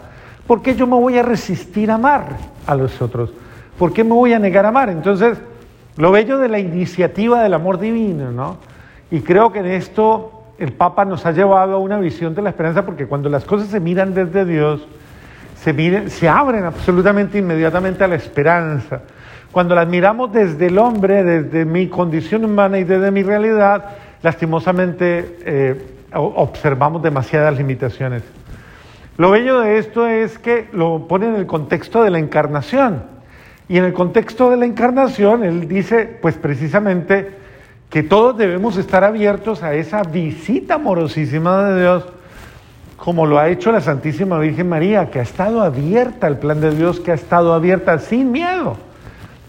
¿por 0.49 0.63
qué 0.63 0.73
yo 0.73 0.87
me 0.87 0.95
voy 0.95 1.15
a 1.15 1.21
resistir 1.21 1.91
a 1.91 1.93
amar 1.93 2.25
a 2.65 2.73
los 2.73 3.03
otros? 3.03 3.31
¿Por 3.77 3.93
qué 3.93 4.03
me 4.03 4.13
voy 4.13 4.33
a 4.33 4.39
negar 4.39 4.65
a 4.65 4.69
amar? 4.69 4.89
Entonces, 4.89 5.37
lo 5.95 6.11
bello 6.11 6.39
de 6.39 6.49
la 6.49 6.57
iniciativa 6.57 7.43
del 7.43 7.53
amor 7.53 7.77
divino, 7.77 8.31
¿no? 8.31 8.57
Y 9.11 9.19
creo 9.19 9.51
que 9.51 9.59
en 9.59 9.67
esto 9.67 10.45
el 10.57 10.73
Papa 10.73 11.05
nos 11.05 11.23
ha 11.27 11.33
llevado 11.33 11.75
a 11.75 11.77
una 11.77 11.99
visión 11.99 12.33
de 12.33 12.41
la 12.41 12.49
esperanza, 12.49 12.83
porque 12.83 13.05
cuando 13.05 13.29
las 13.29 13.45
cosas 13.45 13.67
se 13.67 13.79
miran 13.79 14.15
desde 14.15 14.43
Dios, 14.43 14.81
se, 15.55 16.09
se 16.09 16.27
abren 16.27 16.63
absolutamente 16.63 17.37
inmediatamente 17.37 18.03
a 18.03 18.07
la 18.07 18.15
esperanza. 18.15 19.03
Cuando 19.51 19.75
las 19.75 19.87
miramos 19.87 20.33
desde 20.33 20.65
el 20.65 20.79
hombre, 20.79 21.23
desde 21.23 21.63
mi 21.63 21.89
condición 21.89 22.43
humana 22.43 22.79
y 22.79 22.85
desde 22.85 23.11
mi 23.11 23.21
realidad, 23.21 23.85
lastimosamente 24.23 25.37
eh, 25.45 25.85
observamos 26.11 27.03
demasiadas 27.03 27.55
limitaciones. 27.55 28.23
Lo 29.19 29.31
bello 29.31 29.59
de 29.59 29.79
esto 29.79 30.07
es 30.07 30.39
que 30.39 30.69
lo 30.71 31.05
pone 31.09 31.27
en 31.27 31.35
el 31.35 31.45
contexto 31.45 32.03
de 32.03 32.09
la 32.09 32.19
encarnación. 32.19 33.03
Y 33.67 33.77
en 33.77 33.83
el 33.83 33.91
contexto 33.91 34.49
de 34.49 34.55
la 34.55 34.65
encarnación, 34.65 35.43
él 35.43 35.67
dice, 35.67 36.05
pues 36.21 36.35
precisamente, 36.35 37.31
que 37.89 38.01
todos 38.01 38.37
debemos 38.37 38.77
estar 38.77 39.03
abiertos 39.03 39.61
a 39.61 39.73
esa 39.73 40.03
visita 40.03 40.75
amorosísima 40.75 41.65
de 41.65 41.81
Dios, 41.81 42.05
como 42.95 43.25
lo 43.25 43.37
ha 43.37 43.49
hecho 43.49 43.73
la 43.73 43.81
Santísima 43.81 44.39
Virgen 44.39 44.69
María, 44.69 45.11
que 45.11 45.19
ha 45.19 45.23
estado 45.23 45.63
abierta 45.63 46.25
al 46.25 46.39
plan 46.39 46.61
de 46.61 46.71
Dios, 46.71 47.01
que 47.01 47.11
ha 47.11 47.15
estado 47.15 47.53
abierta 47.53 47.99
sin 47.99 48.31
miedo. 48.31 48.77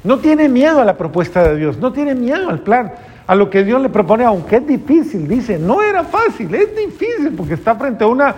No 0.03 0.19
tiene 0.19 0.49
miedo 0.49 0.81
a 0.81 0.85
la 0.85 0.97
propuesta 0.97 1.45
de 1.45 1.55
Dios, 1.55 1.79
no 1.79 1.93
tiene 1.93 2.17
miedo 2.17 2.50
al 2.50 2.59
plan, 2.59 2.93
a 3.25 3.37
lo 3.37 3.49
que 3.49 3.62
Dios 3.62 3.81
le 3.81 3.89
propone, 3.89 4.25
aunque 4.25 4.57
es 4.57 4.67
difícil, 4.67 5.29
dice, 5.29 5.61
no 5.61 5.81
era 5.81 6.03
fácil, 6.03 6.53
es 6.57 6.75
difícil, 6.75 7.35
porque 7.37 7.55
está 7.55 7.77
frente 7.77 8.03
a 8.03 8.09
una 8.09 8.35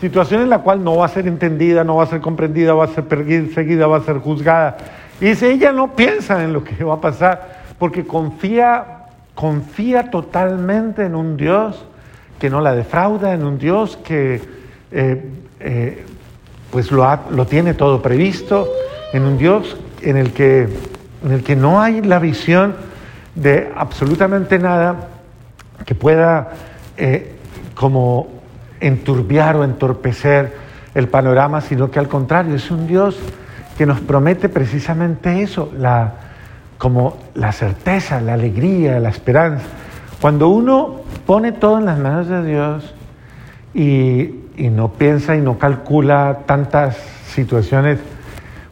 situación 0.00 0.42
en 0.42 0.50
la 0.50 0.58
cual 0.58 0.82
no 0.84 0.96
va 0.96 1.06
a 1.06 1.08
ser 1.08 1.26
entendida, 1.26 1.84
no 1.84 1.96
va 1.96 2.04
a 2.04 2.06
ser 2.06 2.20
comprendida, 2.20 2.74
va 2.74 2.84
a 2.84 2.88
ser 2.88 3.04
perseguida, 3.04 3.86
va 3.86 3.98
a 3.98 4.02
ser 4.02 4.18
juzgada. 4.18 4.76
Y 5.20 5.26
dice, 5.26 5.50
ella 5.50 5.72
no 5.72 5.96
piensa 5.96 6.42
en 6.42 6.52
lo 6.52 6.62
que 6.62 6.84
va 6.84 6.94
a 6.94 7.00
pasar, 7.00 7.64
porque 7.78 8.06
confía 8.06 8.96
confía 9.36 10.10
totalmente 10.10 11.04
en 11.04 11.14
un 11.14 11.36
Dios 11.36 11.84
que 12.40 12.50
no 12.50 12.60
la 12.60 12.74
defrauda, 12.74 13.34
en 13.34 13.44
un 13.44 13.58
Dios 13.58 13.96
que 14.02 14.40
eh, 14.90 15.30
eh, 15.60 16.04
pues 16.72 16.90
lo, 16.90 17.06
lo, 17.30 17.46
tiene 17.46 17.74
todo 17.74 18.02
previsto, 18.02 18.66
en 19.12 19.22
un 19.22 19.38
Dios 19.38 19.76
en 20.00 20.16
el, 20.16 20.32
que, 20.32 20.68
en 21.24 21.32
el 21.32 21.44
que 21.44 21.54
no 21.54 21.80
hay 21.80 22.00
la 22.00 22.18
visión 22.18 22.74
de 23.34 23.70
absolutamente 23.76 24.58
nada 24.58 25.08
que 25.84 25.94
pueda 25.94 26.52
eh, 26.96 27.32
como 27.74 28.28
enturbiar 28.80 29.56
o 29.56 29.64
entorpecer 29.64 30.52
el 30.94 31.08
panorama, 31.08 31.60
sino 31.60 31.90
que 31.90 31.98
al 31.98 32.08
contrario 32.08 32.54
es 32.54 32.70
un 32.70 32.86
Dios 32.86 33.18
que 33.76 33.86
nos 33.86 34.00
promete 34.00 34.48
precisamente 34.48 35.42
eso, 35.42 35.70
la, 35.78 36.14
como 36.78 37.18
la 37.34 37.52
certeza, 37.52 38.20
la 38.20 38.34
alegría, 38.34 38.98
la 39.00 39.10
esperanza. 39.10 39.66
Cuando 40.20 40.48
uno 40.48 41.02
pone 41.26 41.52
todo 41.52 41.78
en 41.78 41.84
las 41.84 41.98
manos 41.98 42.28
de 42.28 42.44
Dios 42.44 42.94
y, 43.74 44.42
no 44.70 44.92
piensa 44.92 45.36
y 45.36 45.40
no 45.42 45.58
calcula 45.58 46.38
tantas 46.46 46.96
situaciones, 47.28 47.98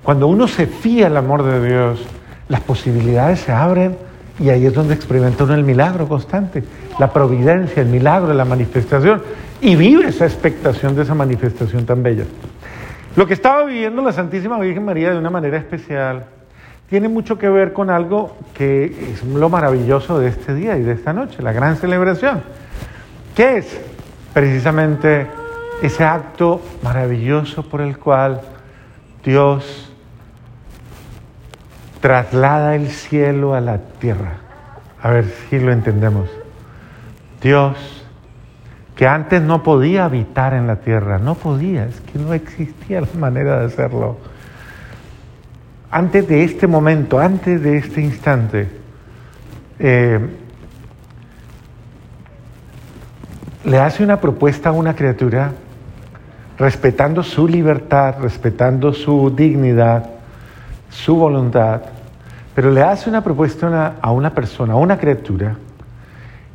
cuando 0.02 0.26
uno 0.26 0.48
se 0.48 0.66
fía 0.66 1.08
al 1.08 1.16
amor 1.18 1.42
de 1.42 1.68
Dios, 1.68 2.02
las 2.48 2.60
posibilidades 2.60 3.40
se 3.40 3.52
abren 3.52 3.96
y 4.38 4.48
ahí 4.48 4.64
es 4.64 4.72
donde 4.72 4.94
experimenta 4.94 5.44
uno 5.44 5.54
el 5.54 5.64
milagro 5.64 6.08
constante, 6.08 6.64
la 6.98 7.12
providencia, 7.12 7.82
el 7.82 7.88
milagro, 7.88 8.32
la 8.32 8.46
manifestación, 8.46 9.22
y 9.64 9.76
vive 9.76 10.08
esa 10.08 10.26
expectación 10.26 10.94
de 10.94 11.04
esa 11.04 11.14
manifestación 11.14 11.86
tan 11.86 12.02
bella. 12.02 12.24
Lo 13.16 13.26
que 13.26 13.32
estaba 13.32 13.64
viviendo 13.64 14.02
la 14.02 14.12
Santísima 14.12 14.58
Virgen 14.58 14.84
María 14.84 15.10
de 15.10 15.18
una 15.18 15.30
manera 15.30 15.56
especial 15.56 16.26
tiene 16.90 17.08
mucho 17.08 17.38
que 17.38 17.48
ver 17.48 17.72
con 17.72 17.88
algo 17.88 18.36
que 18.52 18.84
es 18.84 19.24
lo 19.24 19.48
maravilloso 19.48 20.18
de 20.18 20.28
este 20.28 20.54
día 20.54 20.76
y 20.76 20.82
de 20.82 20.92
esta 20.92 21.14
noche, 21.14 21.42
la 21.42 21.52
gran 21.52 21.78
celebración. 21.78 22.42
¿Qué 23.34 23.56
es? 23.56 23.80
Precisamente 24.34 25.28
ese 25.80 26.04
acto 26.04 26.60
maravilloso 26.82 27.62
por 27.62 27.80
el 27.80 27.96
cual 27.96 28.42
Dios 29.24 29.90
traslada 32.02 32.76
el 32.76 32.88
cielo 32.88 33.54
a 33.54 33.62
la 33.62 33.78
tierra. 33.78 34.34
A 35.00 35.08
ver 35.08 35.24
si 35.48 35.58
lo 35.58 35.72
entendemos. 35.72 36.28
Dios, 37.40 38.03
que 38.94 39.06
antes 39.06 39.42
no 39.42 39.62
podía 39.62 40.04
habitar 40.04 40.54
en 40.54 40.66
la 40.66 40.76
tierra, 40.76 41.18
no 41.18 41.34
podía, 41.34 41.86
es 41.86 42.00
que 42.00 42.18
no 42.18 42.32
existía 42.32 43.00
la 43.00 43.08
manera 43.18 43.60
de 43.60 43.66
hacerlo. 43.66 44.18
Antes 45.90 46.26
de 46.28 46.44
este 46.44 46.66
momento, 46.66 47.18
antes 47.18 47.62
de 47.62 47.78
este 47.78 48.00
instante, 48.00 48.68
eh, 49.78 50.18
le 53.64 53.78
hace 53.78 54.02
una 54.02 54.20
propuesta 54.20 54.70
a 54.70 54.72
una 54.72 54.94
criatura 54.94 55.52
respetando 56.58 57.22
su 57.22 57.48
libertad, 57.48 58.16
respetando 58.20 58.92
su 58.92 59.32
dignidad, 59.34 60.10
su 60.90 61.16
voluntad, 61.16 61.82
pero 62.54 62.70
le 62.70 62.82
hace 62.82 63.08
una 63.08 63.22
propuesta 63.22 63.94
a 64.00 64.10
una 64.12 64.30
persona, 64.30 64.74
a 64.74 64.76
una 64.76 64.98
criatura, 64.98 65.56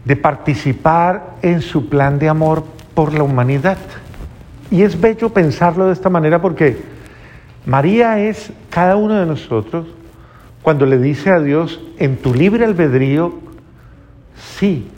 de 0.10 0.16
participar 0.16 1.36
en 1.44 1.62
su 1.62 1.88
plan 1.88 2.18
de 2.18 2.28
amor 2.28 2.64
por 2.96 3.14
la 3.14 3.22
humanidad. 3.22 3.78
Y 4.72 4.82
es 4.82 5.00
bello 5.00 5.30
pensarlo 5.30 5.86
de 5.86 5.94
esta 5.94 6.10
manera 6.10 6.42
porque 6.42 6.82
María 7.68 8.18
es 8.18 8.52
cada 8.72 8.96
uno 8.96 9.14
de 9.14 9.28
nosotros 9.28 9.86
cuando 10.64 10.88
le 10.88 10.98
dice 10.98 11.30
a 11.30 11.40
Dios, 11.40 11.80
en 12.00 12.18
tu 12.18 12.34
libre 12.34 12.66
albedrío, 12.66 13.36
sí, 14.58 14.90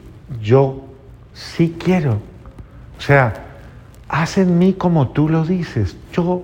yo 0.41 0.85
sí 1.33 1.75
quiero. 1.77 2.19
O 2.97 3.01
sea, 3.01 3.33
haz 4.07 4.37
en 4.37 4.57
mí 4.57 4.75
como 4.77 5.09
tú 5.09 5.27
lo 5.27 5.43
dices. 5.43 5.97
Yo, 6.13 6.43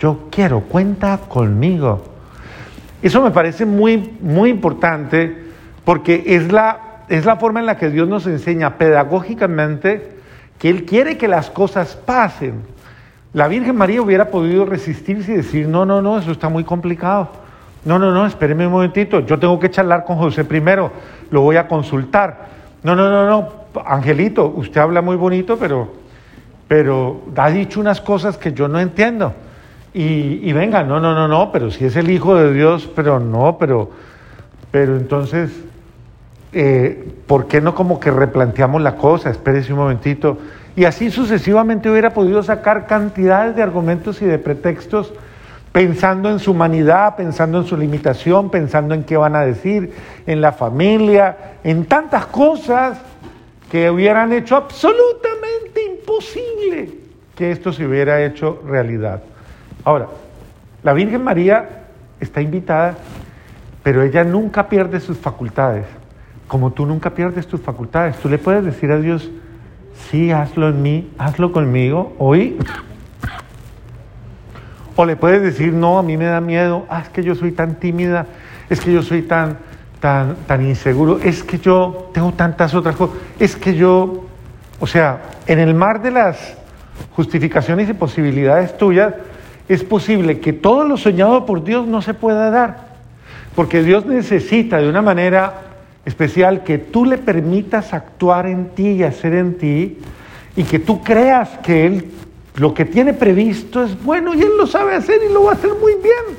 yo 0.00 0.26
quiero, 0.32 0.62
cuenta 0.62 1.18
conmigo. 1.28 2.02
Eso 3.00 3.22
me 3.22 3.30
parece 3.30 3.64
muy, 3.64 4.16
muy 4.20 4.50
importante 4.50 5.44
porque 5.84 6.24
es 6.26 6.50
la, 6.50 6.85
es 7.08 7.24
la 7.24 7.36
forma 7.36 7.60
en 7.60 7.66
la 7.66 7.76
que 7.76 7.90
Dios 7.90 8.08
nos 8.08 8.26
enseña 8.26 8.78
pedagógicamente 8.78 10.16
que 10.58 10.70
Él 10.70 10.84
quiere 10.84 11.18
que 11.18 11.28
las 11.28 11.50
cosas 11.50 11.96
pasen. 11.96 12.62
La 13.32 13.48
Virgen 13.48 13.76
María 13.76 14.00
hubiera 14.00 14.30
podido 14.30 14.64
resistirse 14.64 15.32
y 15.32 15.36
decir, 15.36 15.68
no, 15.68 15.84
no, 15.84 16.00
no, 16.00 16.18
eso 16.18 16.32
está 16.32 16.48
muy 16.48 16.64
complicado. 16.64 17.28
No, 17.84 17.98
no, 17.98 18.10
no, 18.10 18.26
espéreme 18.26 18.66
un 18.66 18.72
momentito, 18.72 19.20
yo 19.20 19.38
tengo 19.38 19.60
que 19.60 19.70
charlar 19.70 20.04
con 20.04 20.16
José 20.16 20.44
primero, 20.44 20.90
lo 21.30 21.42
voy 21.42 21.56
a 21.56 21.68
consultar. 21.68 22.46
No, 22.82 22.96
no, 22.96 23.08
no, 23.10 23.26
no, 23.26 23.48
Angelito, 23.84 24.46
usted 24.56 24.80
habla 24.80 25.02
muy 25.02 25.16
bonito, 25.16 25.56
pero, 25.56 25.92
pero 26.66 27.22
ha 27.36 27.50
dicho 27.50 27.78
unas 27.78 28.00
cosas 28.00 28.38
que 28.38 28.52
yo 28.52 28.66
no 28.66 28.80
entiendo. 28.80 29.34
Y, 29.98 30.52
venga, 30.52 30.82
no, 30.82 31.00
no, 31.00 31.14
no, 31.14 31.26
no, 31.26 31.50
pero 31.50 31.70
si 31.70 31.86
es 31.86 31.96
el 31.96 32.10
Hijo 32.10 32.34
de 32.34 32.52
Dios, 32.52 32.86
pero 32.94 33.18
no, 33.18 33.56
pero, 33.58 33.90
pero 34.70 34.94
entonces, 34.94 35.50
eh, 36.52 37.12
¿por 37.26 37.48
qué 37.48 37.60
no 37.60 37.74
como 37.74 38.00
que 38.00 38.10
replanteamos 38.10 38.80
la 38.82 38.96
cosa? 38.96 39.30
Espérese 39.30 39.72
un 39.72 39.80
momentito. 39.80 40.38
Y 40.74 40.84
así 40.84 41.10
sucesivamente 41.10 41.90
hubiera 41.90 42.10
podido 42.10 42.42
sacar 42.42 42.86
cantidades 42.86 43.56
de 43.56 43.62
argumentos 43.62 44.20
y 44.22 44.26
de 44.26 44.38
pretextos 44.38 45.12
pensando 45.72 46.30
en 46.30 46.38
su 46.38 46.52
humanidad, 46.52 47.16
pensando 47.16 47.58
en 47.58 47.66
su 47.66 47.76
limitación, 47.76 48.50
pensando 48.50 48.94
en 48.94 49.04
qué 49.04 49.18
van 49.18 49.36
a 49.36 49.42
decir, 49.42 49.92
en 50.26 50.40
la 50.40 50.52
familia, 50.52 51.36
en 51.64 51.84
tantas 51.84 52.26
cosas 52.26 52.98
que 53.70 53.90
hubieran 53.90 54.32
hecho 54.32 54.56
absolutamente 54.56 55.84
imposible 55.84 56.94
que 57.34 57.50
esto 57.50 57.72
se 57.72 57.84
hubiera 57.84 58.24
hecho 58.24 58.62
realidad. 58.66 59.22
Ahora, 59.84 60.06
la 60.82 60.94
Virgen 60.94 61.22
María 61.22 61.68
está 62.20 62.40
invitada, 62.40 62.96
pero 63.82 64.02
ella 64.02 64.24
nunca 64.24 64.68
pierde 64.68 64.98
sus 65.00 65.18
facultades, 65.18 65.84
como 66.48 66.72
tú 66.72 66.86
nunca 66.86 67.10
pierdes 67.10 67.46
tus 67.46 67.60
facultades. 67.60 68.16
Tú 68.16 68.28
le 68.28 68.38
puedes 68.38 68.64
decir 68.64 68.90
a 68.92 68.98
Dios, 68.98 69.30
sí, 70.10 70.30
hazlo 70.30 70.68
en 70.68 70.82
mí, 70.82 71.10
hazlo 71.18 71.52
conmigo. 71.52 72.14
Hoy, 72.18 72.56
O 74.98 75.04
le 75.04 75.14
puedes 75.14 75.42
decir, 75.42 75.74
no, 75.74 75.98
a 75.98 76.02
mí 76.02 76.16
me 76.16 76.24
da 76.24 76.40
miedo, 76.40 76.86
ah, 76.88 77.00
es 77.02 77.10
que 77.10 77.22
yo 77.22 77.34
soy 77.34 77.52
tan 77.52 77.74
tímida, 77.74 78.26
es 78.70 78.80
que 78.80 78.90
yo 78.90 79.02
soy 79.02 79.20
tan, 79.20 79.58
tan, 80.00 80.36
tan 80.46 80.64
inseguro, 80.64 81.18
es 81.22 81.42
que 81.42 81.58
yo 81.58 82.10
tengo 82.14 82.32
tantas 82.32 82.74
otras 82.74 82.96
cosas, 82.96 83.16
es 83.38 83.56
que 83.56 83.74
yo, 83.74 84.24
o 84.80 84.86
sea, 84.86 85.20
en 85.46 85.58
el 85.58 85.74
mar 85.74 86.00
de 86.00 86.12
las 86.12 86.56
justificaciones 87.14 87.90
y 87.90 87.92
posibilidades 87.92 88.78
tuyas, 88.78 89.12
es 89.68 89.84
posible 89.84 90.40
que 90.40 90.54
todo 90.54 90.84
lo 90.88 90.96
soñado 90.96 91.44
por 91.44 91.62
Dios 91.62 91.86
no 91.86 92.00
se 92.00 92.14
pueda 92.14 92.50
dar, 92.50 92.86
porque 93.54 93.82
Dios 93.82 94.06
necesita 94.06 94.78
de 94.78 94.88
una 94.88 95.02
manera 95.02 95.65
especial 96.06 96.64
que 96.64 96.78
tú 96.78 97.04
le 97.04 97.18
permitas 97.18 97.92
actuar 97.92 98.46
en 98.46 98.70
ti 98.70 98.92
y 98.92 99.02
hacer 99.02 99.34
en 99.34 99.58
ti, 99.58 99.98
y 100.56 100.62
que 100.62 100.78
tú 100.78 101.02
creas 101.02 101.58
que 101.58 101.84
Él 101.84 102.10
lo 102.56 102.72
que 102.72 102.86
tiene 102.86 103.12
previsto 103.12 103.84
es 103.84 104.02
bueno 104.02 104.34
y 104.34 104.40
Él 104.40 104.52
lo 104.56 104.66
sabe 104.66 104.94
hacer 104.94 105.20
y 105.28 105.32
lo 105.32 105.44
va 105.44 105.50
a 105.50 105.54
hacer 105.54 105.72
muy 105.78 105.92
bien. 105.94 106.36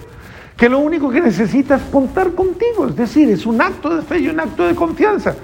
Que 0.55 0.67
lo 0.67 0.79
único 0.79 1.12
que 1.12 1.21
necesita 1.21 1.75
es 1.75 1.83
contar 1.83 2.31
contigo, 2.31 2.88
es 2.88 2.95
decir, 2.95 3.29
es 3.29 3.45
un 3.45 3.62
acto 3.62 3.95
de 3.95 4.01
fe 4.01 4.19
y 4.19 4.27
un 4.27 4.39
acto 4.39 4.65
de 4.65 4.74
confianza. 4.74 5.36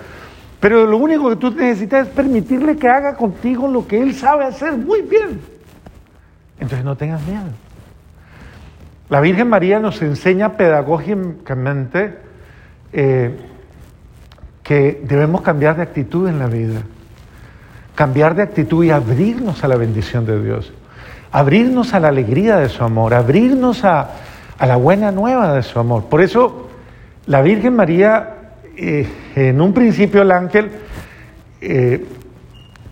Pero 0.59 0.87
lo 0.87 0.97
único 0.97 1.29
que 1.29 1.35
tú 1.35 1.51
necesitas 1.51 2.07
es 2.07 2.13
permitirle 2.13 2.77
que 2.77 2.87
haga 2.87 3.15
contigo 3.15 3.67
lo 3.67 3.85
que 3.85 4.01
Él 4.01 4.15
sabe 4.15 4.45
hacer 4.45 4.73
muy 4.73 5.01
bien. 5.01 5.41
Entonces 6.59 6.83
no 6.83 6.95
tengas 6.95 7.21
miedo. 7.27 7.43
La 9.09 9.19
Virgen 9.19 9.49
María 9.49 9.79
nos 9.79 10.01
enseña 10.01 10.53
pedagógicamente 10.53 12.17
eh, 12.93 13.35
que 14.63 15.01
debemos 15.03 15.41
cambiar 15.41 15.75
de 15.75 15.83
actitud 15.83 16.27
en 16.27 16.39
la 16.39 16.47
vida 16.47 16.81
cambiar 17.95 18.35
de 18.35 18.43
actitud 18.43 18.83
y 18.83 18.91
abrirnos 18.91 19.63
a 19.63 19.67
la 19.67 19.75
bendición 19.75 20.25
de 20.25 20.41
Dios, 20.41 20.73
abrirnos 21.31 21.93
a 21.93 21.99
la 21.99 22.09
alegría 22.09 22.57
de 22.57 22.69
su 22.69 22.83
amor, 22.83 23.13
abrirnos 23.13 23.83
a, 23.83 24.09
la 24.59 24.75
buena 24.77 25.11
nueva 25.11 25.53
de 25.53 25.63
su 25.63 25.79
amor. 25.79 26.05
Por 26.05 26.21
eso 26.21 26.69
la 27.25 27.41
Virgen 27.41 27.75
María, 27.75 28.35
eh, 28.77 29.07
en 29.35 29.59
un 29.59 29.73
principio 29.73 30.21
el 30.21 30.31
ángel, 30.31 30.71
eh, 31.59 32.05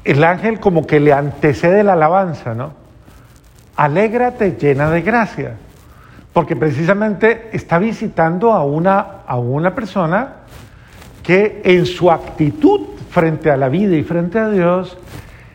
el 0.03 0.23
ángel 0.23 0.59
como 0.59 0.85
que 0.85 0.99
le 0.99 1.13
antecede 1.13 1.83
la 1.83 1.93
alabanza, 1.93 2.53
¿no? 2.53 2.73
Alégrate 3.77 4.57
llena 4.59 4.89
de 4.89 5.01
gracia, 5.01 5.55
porque 6.33 6.55
precisamente 6.55 7.49
está 7.53 7.79
visitando 7.79 8.51
a 8.51 8.65
una, 8.65 8.99
a 9.25 9.37
una 9.37 9.73
persona 9.73 10.40
que 11.23 11.61
en 11.63 11.85
su 11.85 12.11
actitud 12.11 12.81
frente 13.09 13.51
a 13.51 13.57
la 13.57 13.69
vida 13.69 13.95
y 13.95 14.03
frente 14.03 14.39
a 14.39 14.49
Dios, 14.49 14.97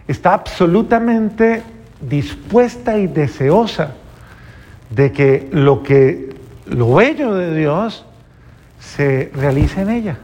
está 0.07 0.35
absolutamente 0.35 1.63
dispuesta 2.01 2.99
y 2.99 3.07
deseosa 3.07 3.95
de 4.91 5.11
que 5.11 5.49
lo 5.53 5.83
que 5.83 6.37
lo 6.67 6.95
bello 6.95 7.35
de 7.35 7.57
Dios 7.57 8.05
se 8.79 9.31
realice 9.35 9.81
en 9.81 9.91
ella. 9.91 10.19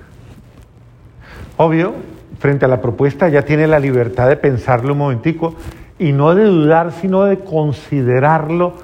Obvio, 1.57 1.95
frente 2.39 2.65
a 2.65 2.69
la 2.69 2.81
propuesta 2.81 3.29
ya 3.29 3.43
tiene 3.43 3.67
la 3.67 3.79
libertad 3.79 4.29
de 4.29 4.37
pensarlo 4.37 4.93
un 4.93 4.99
momentico 4.99 5.55
y 5.99 6.13
no 6.13 6.35
de 6.35 6.45
dudar, 6.45 6.93
sino 6.93 7.25
de 7.25 7.39
considerarlo 7.39 8.75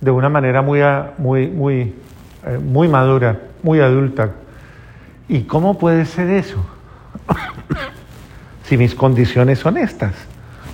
de 0.00 0.10
una 0.10 0.28
manera 0.28 0.62
muy, 0.62 0.80
muy, 1.18 1.48
muy, 1.48 1.94
eh, 2.46 2.58
muy 2.58 2.88
madura, 2.88 3.40
muy 3.62 3.80
adulta. 3.80 4.30
¿Y 5.28 5.42
cómo 5.42 5.78
puede 5.78 6.06
ser 6.06 6.30
eso? 6.30 6.64
si 8.64 8.76
mis 8.76 8.94
condiciones 8.94 9.58
son 9.58 9.76
estas? 9.78 10.14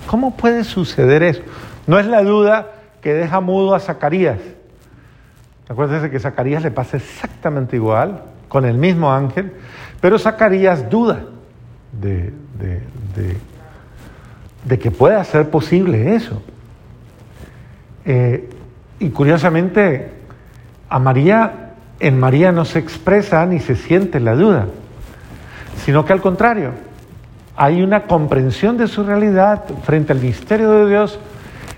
¿Cómo 0.07 0.35
puede 0.35 0.63
suceder 0.63 1.23
eso? 1.23 1.41
No 1.87 1.99
es 1.99 2.05
la 2.05 2.23
duda 2.23 2.71
que 3.01 3.13
deja 3.13 3.41
mudo 3.41 3.75
a 3.75 3.79
Zacarías. 3.79 4.39
Acuérdense 5.67 6.09
que 6.09 6.19
Zacarías 6.19 6.63
le 6.63 6.71
pasa 6.71 6.97
exactamente 6.97 7.75
igual, 7.75 8.23
con 8.47 8.65
el 8.65 8.77
mismo 8.77 9.11
ángel, 9.11 9.51
pero 9.99 10.19
Zacarías 10.19 10.89
duda 10.89 11.25
de, 11.91 12.33
que 14.79 14.91
pueda 14.91 15.23
ser 15.23 15.49
posible 15.49 16.15
eso. 16.15 16.41
Eh, 18.05 18.49
y 18.99 19.09
curiosamente, 19.09 20.11
a 20.89 20.99
María, 20.99 21.64
en 21.99 22.19
María 22.19 22.51
no 22.51 22.65
se 22.65 22.79
expresa 22.79 23.45
ni 23.45 23.59
se 23.59 23.75
siente 23.75 24.19
la 24.19 24.35
duda, 24.35 24.67
sino 25.83 26.05
que 26.05 26.13
al 26.13 26.21
contrario, 26.21 26.71
hay 27.55 27.81
una 27.81 28.03
comprensión 28.03 28.77
de 28.77 28.87
su 28.87 29.03
realidad 29.03 29.63
frente 29.83 30.11
al 30.11 30.19
misterio 30.19 30.71
de 30.71 30.89
Dios 30.89 31.19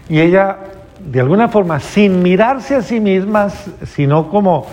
y 0.09 0.19
ella, 0.19 0.57
de 0.99 1.19
alguna 1.19 1.49
forma, 1.49 1.79
sin 1.79 2.23
mirarse 2.23 2.75
a 2.75 2.81
sí 2.81 2.99
misma, 2.99 3.49
sino 3.85 4.29
como, 4.29 4.65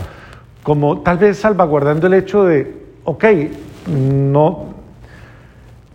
como 0.63 1.01
tal 1.01 1.19
vez 1.19 1.39
salvaguardando 1.39 2.07
el 2.07 2.15
hecho 2.15 2.45
de, 2.45 2.85
ok, 3.05 3.25
no, 3.87 4.75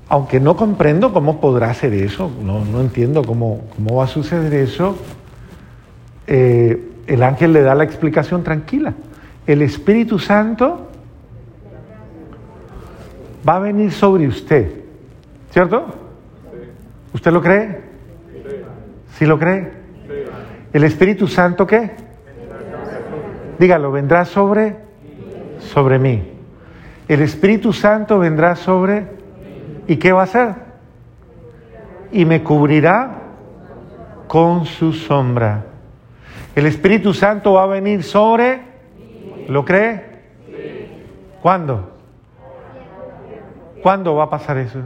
aunque 0.10 0.40
no 0.40 0.56
comprendo 0.56 1.12
cómo 1.12 1.40
podrá 1.40 1.74
ser 1.74 1.94
eso, 1.94 2.32
no, 2.44 2.64
no 2.66 2.82
entiendo 2.82 3.24
cómo, 3.24 3.62
cómo, 3.76 3.96
va 3.96 4.04
a 4.04 4.08
suceder 4.08 4.54
eso, 4.54 4.96
eh, 6.28 6.86
el 7.08 7.24
ángel 7.24 7.54
le 7.54 7.62
da 7.62 7.74
la 7.74 7.84
explicación 7.84 8.44
tranquila. 8.44 8.94
El 9.50 9.64
Espíritu 9.64 10.20
Santo 10.20 10.92
va 13.48 13.56
a 13.56 13.60
venir 13.60 13.92
sobre 13.92 14.28
usted 14.28 14.84
¿Cierto? 15.50 15.88
¿Usted 17.16 17.32
lo 17.32 17.42
cree? 17.42 17.82
¿Sí 19.18 19.26
lo 19.26 19.40
cree? 19.40 19.72
¿El 20.72 20.84
Espíritu 20.84 21.26
Santo 21.26 21.66
qué? 21.66 21.94
Dígalo, 23.58 23.92
vendrá 23.92 24.24
sobre 24.24 24.76
sobre 25.58 25.98
mí. 25.98 26.32
El 27.08 27.24
Espíritu 27.24 27.74
Santo 27.74 28.20
vendrá 28.20 28.56
sobre 28.56 29.08
¿y 29.88 29.96
qué 29.96 30.12
va 30.12 30.22
a 30.22 30.26
hacer? 30.26 30.54
Y 32.12 32.24
me 32.24 32.44
cubrirá 32.44 33.24
con 34.28 34.68
su 34.68 34.94
sombra. 34.94 35.66
El 36.56 36.68
Espíritu 36.68 37.16
Santo 37.16 37.54
va 37.54 37.64
a 37.64 37.66
venir 37.66 38.04
sobre 38.04 38.69
¿Lo 39.50 39.66
cree? 39.66 40.04
¿Cuándo? 41.42 41.90
¿Cuándo 43.82 44.14
va 44.14 44.26
a 44.26 44.30
pasar 44.30 44.60
eso? 44.60 44.80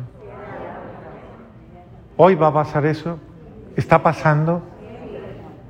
Hoy 2.16 2.36
va 2.36 2.48
a 2.48 2.54
pasar 2.54 2.86
eso. 2.86 3.20
¿Está 3.76 4.02
pasando? 4.02 4.64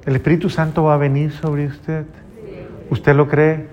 ¿El 0.05 0.15
Espíritu 0.15 0.47
Santo 0.49 0.83
va 0.83 0.93
a 0.93 0.97
venir 0.97 1.31
sobre 1.31 1.65
usted? 1.65 2.05
¿Usted 2.91 3.15
lo 3.15 3.27
cree? 3.27 3.67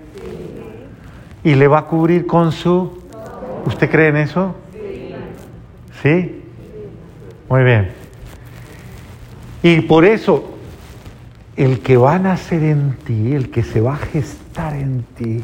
¿Y 1.43 1.53
le 1.53 1.67
va 1.67 1.79
a 1.79 1.85
cubrir 1.85 2.25
con 2.25 2.51
su... 2.51 2.99
¿Usted 3.65 3.91
cree 3.91 4.07
en 4.07 4.17
eso? 4.17 4.55
¿Sí? 6.01 6.43
Muy 7.47 7.63
bien. 7.63 7.91
Y 9.61 9.81
por 9.81 10.03
eso, 10.03 10.57
el 11.61 11.81
que 11.81 11.95
va 11.95 12.15
a 12.15 12.19
nacer 12.19 12.63
en 12.63 12.93
ti, 13.05 13.35
el 13.35 13.51
que 13.51 13.61
se 13.61 13.81
va 13.81 13.93
a 13.93 13.97
gestar 13.97 14.73
en 14.73 15.03
ti, 15.15 15.43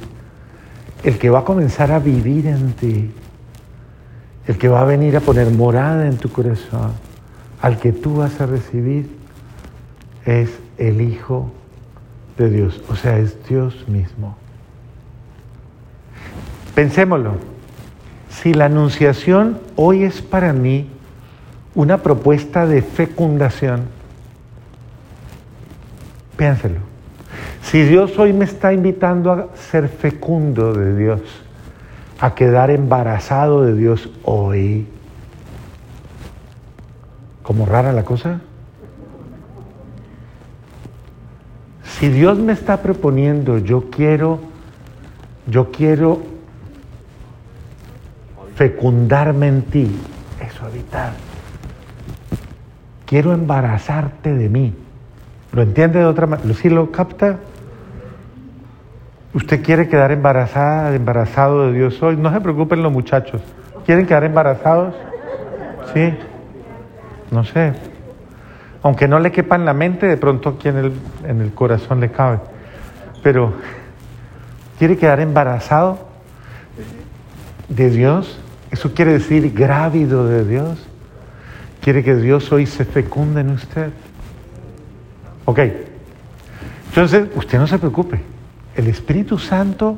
el 1.03 1.19
que 1.19 1.29
va 1.29 1.39
a 1.39 1.43
comenzar 1.43 1.91
a 1.91 1.99
vivir 1.99 2.47
en 2.47 2.73
ti, 2.73 3.11
el 4.47 4.57
que 4.57 4.67
va 4.67 4.81
a 4.81 4.85
venir 4.85 5.15
a 5.15 5.19
poner 5.19 5.51
morada 5.51 6.07
en 6.07 6.17
tu 6.17 6.29
corazón, 6.29 6.93
al 7.61 7.77
que 7.77 7.91
tú 7.91 8.15
vas 8.15 8.41
a 8.41 8.47
recibir 8.47 9.15
es 10.25 10.49
el 10.79 11.01
Hijo 11.01 11.51
de 12.35 12.49
Dios, 12.49 12.81
o 12.89 12.95
sea, 12.95 13.19
es 13.19 13.37
Dios 13.47 13.87
mismo. 13.87 14.35
Pensémoslo, 16.73 17.33
si 18.31 18.55
la 18.55 18.65
anunciación 18.65 19.59
hoy 19.75 20.03
es 20.03 20.23
para 20.23 20.51
mí 20.51 20.89
una 21.75 21.99
propuesta 21.99 22.65
de 22.65 22.81
fecundación, 22.81 23.96
piénselo. 26.37 26.79
Si 27.63 27.81
Dios 27.81 28.17
hoy 28.17 28.31
me 28.31 28.45
está 28.45 28.71
invitando 28.71 29.31
a 29.31 29.47
ser 29.55 29.89
fecundo 29.89 30.73
de 30.73 30.95
Dios, 30.95 31.21
a 32.19 32.33
quedar 32.33 32.71
embarazado 32.71 33.63
de 33.63 33.75
Dios 33.75 34.09
hoy, 34.23 34.87
como 37.43 37.65
rara 37.65 37.91
la 37.91 38.03
cosa. 38.03 38.41
Si 41.83 42.09
Dios 42.09 42.37
me 42.37 42.53
está 42.53 42.81
proponiendo, 42.81 43.57
yo 43.57 43.89
quiero, 43.89 44.39
yo 45.47 45.71
quiero 45.71 46.21
fecundarme 48.55 49.47
en 49.47 49.61
ti, 49.63 49.99
eso 50.39 50.65
habitar. 50.65 51.13
Quiero 53.05 53.33
embarazarte 53.33 54.33
de 54.33 54.49
mí. 54.49 54.73
¿Lo 55.51 55.61
entiende 55.61 55.99
de 55.99 56.05
otra 56.05 56.27
manera? 56.27 56.53
¿Sí 56.53 56.69
lo 56.69 56.91
capta? 56.91 57.37
¿Usted 59.33 59.63
quiere 59.63 59.87
quedar 59.87 60.11
embarazada, 60.11 60.95
embarazado 60.95 61.67
de 61.67 61.73
Dios 61.73 62.01
hoy? 62.01 62.17
No 62.17 62.33
se 62.33 62.41
preocupen 62.41 62.81
los 62.81 62.91
muchachos. 62.91 63.41
¿Quieren 63.85 64.05
quedar 64.05 64.23
embarazados? 64.23 64.95
Sí. 65.93 66.13
No 67.31 67.43
sé. 67.43 67.73
Aunque 68.83 69.07
no 69.07 69.19
le 69.19 69.31
quepa 69.31 69.55
en 69.55 69.65
la 69.65 69.73
mente, 69.73 70.07
de 70.07 70.17
pronto 70.17 70.49
aquí 70.49 70.69
en 70.69 70.77
el, 70.77 70.91
en 71.25 71.41
el 71.41 71.53
corazón 71.53 71.99
le 71.99 72.09
cabe. 72.09 72.39
Pero, 73.23 73.53
¿quiere 74.79 74.97
quedar 74.97 75.19
embarazado 75.19 75.99
de 77.69 77.89
Dios? 77.89 78.39
Eso 78.71 78.93
quiere 78.93 79.13
decir 79.13 79.53
grávido 79.53 80.27
de 80.27 80.45
Dios. 80.45 80.87
¿Quiere 81.81 82.03
que 82.03 82.15
Dios 82.15 82.51
hoy 82.51 82.65
se 82.65 82.85
fecunde 82.85 83.41
en 83.41 83.51
usted? 83.51 83.91
Ok. 85.47 85.59
Entonces, 86.89 87.29
usted 87.35 87.57
no 87.57 87.67
se 87.67 87.79
preocupe. 87.79 88.19
El 88.75 88.87
Espíritu 88.87 89.39
Santo, 89.39 89.97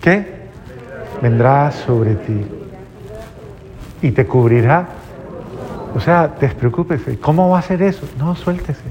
¿qué? 0.00 0.46
Vendrá 1.20 1.72
sobre 1.72 2.14
ti 2.14 2.46
y 4.00 4.12
te 4.12 4.26
cubrirá. 4.26 4.86
O 5.92 5.98
sea, 5.98 6.28
despreocúpese. 6.40 7.18
¿Cómo 7.18 7.50
va 7.50 7.56
a 7.56 7.60
hacer 7.60 7.82
eso? 7.82 8.08
No, 8.16 8.36
suéltese. 8.36 8.84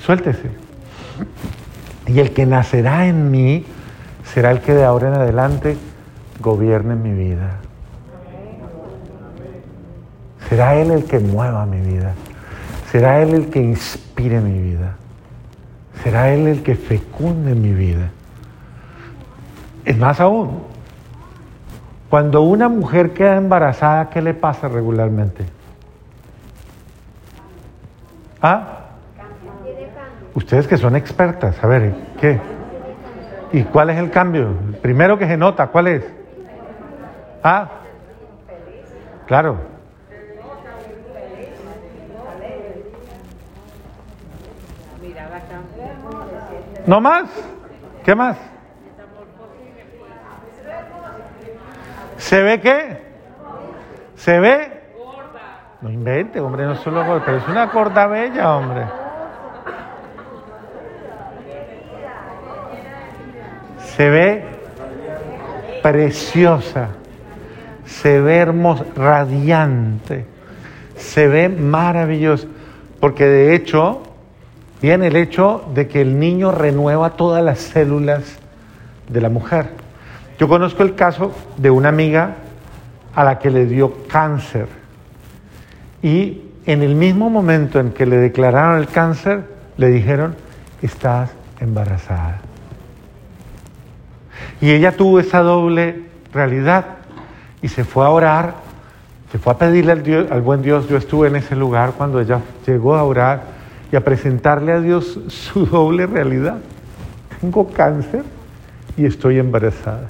Suéltese. 0.00 0.50
Y 2.06 2.18
el 2.20 2.32
que 2.32 2.46
nacerá 2.46 3.06
en 3.06 3.30
mí 3.30 3.66
será 4.32 4.50
el 4.50 4.60
que 4.60 4.72
de 4.72 4.84
ahora 4.84 5.08
en 5.08 5.14
adelante 5.14 5.76
gobierne 6.40 6.94
mi 6.94 7.12
vida. 7.12 7.58
Será 10.48 10.74
Él 10.76 10.90
el 10.90 11.04
que 11.04 11.18
mueva 11.18 11.66
mi 11.66 11.80
vida. 11.80 12.14
Será 12.90 13.22
Él 13.22 13.34
el 13.34 13.50
que 13.50 13.60
inspire 13.60 14.40
mi 14.40 14.58
vida. 14.58 14.96
Será 16.02 16.32
Él 16.32 16.48
el 16.48 16.62
que 16.64 16.74
fecunde 16.74 17.54
mi 17.54 17.72
vida. 17.72 18.10
Es 19.84 19.96
más 19.96 20.20
aún, 20.20 20.64
cuando 22.08 22.42
una 22.42 22.68
mujer 22.68 23.12
queda 23.12 23.36
embarazada, 23.36 24.10
¿qué 24.10 24.20
le 24.20 24.34
pasa 24.34 24.66
regularmente? 24.66 25.44
¿Ah? 28.42 28.78
Ustedes 30.34 30.66
que 30.66 30.76
son 30.76 30.96
expertas, 30.96 31.62
a 31.62 31.66
ver, 31.68 31.94
¿qué? 32.20 32.40
¿Y 33.52 33.62
cuál 33.64 33.90
es 33.90 33.98
el 33.98 34.10
cambio? 34.10 34.48
El 34.66 34.78
primero 34.78 35.16
que 35.16 35.28
se 35.28 35.36
nota, 35.36 35.68
¿cuál 35.68 35.86
es? 35.86 36.04
¿Ah? 37.42 37.68
Claro, 39.26 39.69
¿No 46.86 47.00
más? 47.00 47.28
¿Qué 48.04 48.14
más? 48.14 48.36
¿Se 52.18 52.42
ve 52.42 52.60
qué? 52.60 52.98
¿Se 54.16 54.38
ve? 54.38 54.80
No 55.80 55.90
invente, 55.90 56.40
hombre, 56.40 56.66
no 56.66 56.76
solo 56.76 57.04
gorda, 57.04 57.22
pero 57.24 57.38
es 57.38 57.48
una 57.48 57.66
gorda 57.66 58.06
bella, 58.06 58.54
hombre. 58.54 58.84
Se 63.78 64.10
ve 64.10 64.44
preciosa, 65.82 66.88
se 67.86 68.20
ve 68.20 68.36
hermosa, 68.36 68.84
radiante, 68.94 70.26
se 70.96 71.28
ve 71.28 71.48
maravillosa, 71.48 72.46
porque 73.00 73.26
de 73.26 73.54
hecho 73.54 74.02
Viene 74.80 75.08
el 75.08 75.16
hecho 75.16 75.64
de 75.74 75.88
que 75.88 76.00
el 76.00 76.18
niño 76.18 76.52
renueva 76.52 77.10
todas 77.10 77.44
las 77.44 77.58
células 77.58 78.38
de 79.08 79.20
la 79.20 79.28
mujer. 79.28 79.70
Yo 80.38 80.48
conozco 80.48 80.82
el 80.82 80.94
caso 80.94 81.32
de 81.58 81.70
una 81.70 81.90
amiga 81.90 82.36
a 83.14 83.24
la 83.24 83.38
que 83.38 83.50
le 83.50 83.66
dio 83.66 84.06
cáncer 84.08 84.68
y 86.02 86.42
en 86.64 86.82
el 86.82 86.94
mismo 86.94 87.28
momento 87.28 87.78
en 87.78 87.92
que 87.92 88.06
le 88.06 88.16
declararon 88.16 88.78
el 88.78 88.86
cáncer, 88.86 89.44
le 89.76 89.88
dijeron, 89.88 90.34
estás 90.80 91.30
embarazada. 91.60 92.38
Y 94.60 94.70
ella 94.70 94.92
tuvo 94.92 95.20
esa 95.20 95.40
doble 95.40 96.04
realidad 96.32 96.86
y 97.60 97.68
se 97.68 97.84
fue 97.84 98.06
a 98.06 98.10
orar, 98.10 98.54
se 99.30 99.38
fue 99.38 99.52
a 99.52 99.58
pedirle 99.58 99.92
al, 99.92 100.28
al 100.30 100.40
buen 100.40 100.62
Dios, 100.62 100.88
yo 100.88 100.96
estuve 100.96 101.28
en 101.28 101.36
ese 101.36 101.54
lugar 101.54 101.92
cuando 101.98 102.20
ella 102.20 102.40
llegó 102.66 102.94
a 102.94 103.02
orar 103.02 103.42
y 103.92 103.96
a 103.96 104.04
presentarle 104.04 104.72
a 104.72 104.80
Dios 104.80 105.18
su 105.28 105.66
doble 105.70 106.06
realidad. 106.06 106.58
Tengo 107.40 107.68
cáncer 107.68 108.22
y 108.96 109.06
estoy 109.06 109.38
embarazada. 109.38 110.08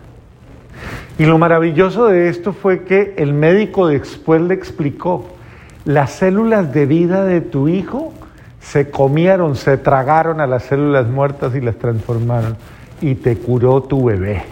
Y 1.18 1.24
lo 1.24 1.38
maravilloso 1.38 2.06
de 2.06 2.28
esto 2.28 2.52
fue 2.52 2.84
que 2.84 3.14
el 3.18 3.34
médico 3.34 3.86
después 3.86 4.40
le 4.40 4.54
explicó, 4.54 5.26
las 5.84 6.12
células 6.12 6.72
de 6.72 6.86
vida 6.86 7.24
de 7.24 7.40
tu 7.40 7.68
hijo 7.68 8.12
se 8.60 8.90
comieron, 8.90 9.56
se 9.56 9.76
tragaron 9.76 10.40
a 10.40 10.46
las 10.46 10.64
células 10.64 11.06
muertas 11.08 11.54
y 11.54 11.60
las 11.60 11.76
transformaron 11.76 12.56
y 13.00 13.14
te 13.14 13.36
curó 13.36 13.82
tu 13.82 14.04
bebé. 14.04 14.44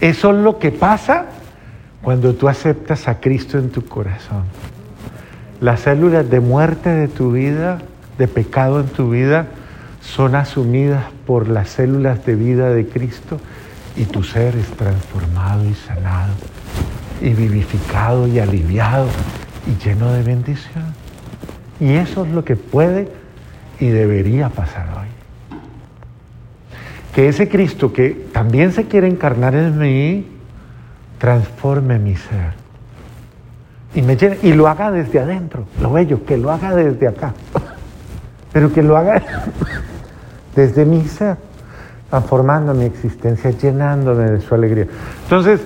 Eso 0.00 0.30
es 0.30 0.36
lo 0.36 0.58
que 0.58 0.72
pasa 0.72 1.26
cuando 2.02 2.34
tú 2.34 2.48
aceptas 2.48 3.06
a 3.06 3.20
Cristo 3.20 3.58
en 3.58 3.70
tu 3.70 3.84
corazón. 3.84 4.42
Las 5.62 5.82
células 5.82 6.28
de 6.28 6.40
muerte 6.40 6.90
de 6.90 7.06
tu 7.06 7.30
vida, 7.30 7.78
de 8.18 8.26
pecado 8.26 8.80
en 8.80 8.88
tu 8.88 9.10
vida, 9.10 9.46
son 10.00 10.34
asumidas 10.34 11.04
por 11.24 11.48
las 11.48 11.68
células 11.68 12.26
de 12.26 12.34
vida 12.34 12.70
de 12.70 12.88
Cristo 12.88 13.38
y 13.94 14.06
tu 14.06 14.24
ser 14.24 14.56
es 14.56 14.66
transformado 14.76 15.64
y 15.64 15.74
sanado 15.74 16.32
y 17.20 17.28
vivificado 17.28 18.26
y 18.26 18.40
aliviado 18.40 19.06
y 19.68 19.80
lleno 19.84 20.10
de 20.10 20.24
bendición. 20.24 20.94
Y 21.78 21.92
eso 21.92 22.24
es 22.24 22.32
lo 22.32 22.44
que 22.44 22.56
puede 22.56 23.06
y 23.78 23.86
debería 23.86 24.48
pasar 24.48 24.88
hoy. 24.98 25.58
Que 27.14 27.28
ese 27.28 27.48
Cristo 27.48 27.92
que 27.92 28.10
también 28.32 28.72
se 28.72 28.88
quiere 28.88 29.06
encarnar 29.06 29.54
en 29.54 29.78
mí, 29.78 30.26
transforme 31.20 32.00
mi 32.00 32.16
ser 32.16 32.61
y 33.94 34.02
me 34.02 34.16
y 34.42 34.52
lo 34.52 34.68
haga 34.68 34.90
desde 34.90 35.20
adentro, 35.20 35.64
lo 35.80 35.92
bello, 35.92 36.24
que 36.24 36.38
lo 36.38 36.50
haga 36.50 36.74
desde 36.74 37.08
acá, 37.08 37.34
pero 38.52 38.72
que 38.72 38.82
lo 38.82 38.96
haga 38.96 39.22
desde 40.56 40.84
mi 40.84 41.04
ser, 41.04 41.36
transformando 42.08 42.74
mi 42.74 42.84
existencia, 42.84 43.50
llenándome 43.50 44.30
de 44.30 44.40
su 44.40 44.54
alegría. 44.54 44.86
Entonces, 45.24 45.60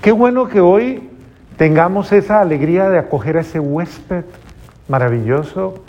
qué 0.00 0.12
bueno 0.12 0.48
que 0.48 0.60
hoy 0.60 1.10
tengamos 1.56 2.12
esa 2.12 2.40
alegría 2.40 2.88
de 2.90 2.98
acoger 2.98 3.36
a 3.36 3.40
ese 3.40 3.58
huésped 3.58 4.24
maravilloso 4.88 5.82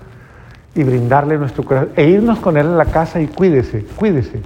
y 0.75 0.83
brindarle 0.83 1.37
nuestro 1.37 1.63
corazón, 1.63 1.89
e 1.95 2.09
irnos 2.09 2.39
con 2.39 2.57
él 2.57 2.67
a 2.67 2.75
la 2.75 2.85
casa 2.85 3.21
y 3.21 3.27
cuídese, 3.27 3.85
cuídese. 3.95 4.41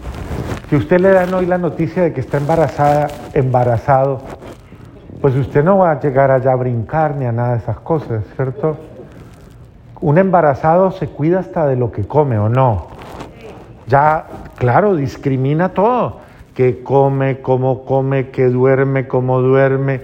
Que 0.70 0.76
usted 0.76 1.00
le 1.00 1.12
dan 1.12 1.34
hoy 1.34 1.46
la 1.46 1.58
noticia 1.58 2.04
de 2.04 2.12
que 2.12 2.20
está 2.20 2.38
embarazada, 2.38 3.08
embarazado, 3.34 4.22
pues 5.22 5.36
usted 5.36 5.64
no 5.64 5.80
va 5.80 5.92
a 5.92 6.00
llegar 6.00 6.32
allá 6.32 6.52
a 6.52 6.56
brincar 6.56 7.16
ni 7.16 7.26
a 7.26 7.32
nada 7.32 7.54
de 7.54 7.58
esas 7.58 7.80
cosas, 7.80 8.24
¿cierto? 8.36 8.78
Un 10.00 10.18
embarazado 10.18 10.92
se 10.92 11.08
cuida 11.08 11.40
hasta 11.40 11.66
de 11.66 11.76
lo 11.76 11.92
que 11.92 12.06
come 12.06 12.38
o 12.38 12.50
no. 12.50 12.88
Ya, 13.88 14.28
claro, 14.58 14.96
discrimina 14.96 15.70
todo. 15.70 16.20
Que 16.54 16.84
come, 16.84 17.42
cómo 17.42 17.84
come, 17.86 18.30
que 18.30 18.48
duerme, 18.48 19.08
cómo 19.08 19.42
duerme. 19.42 20.02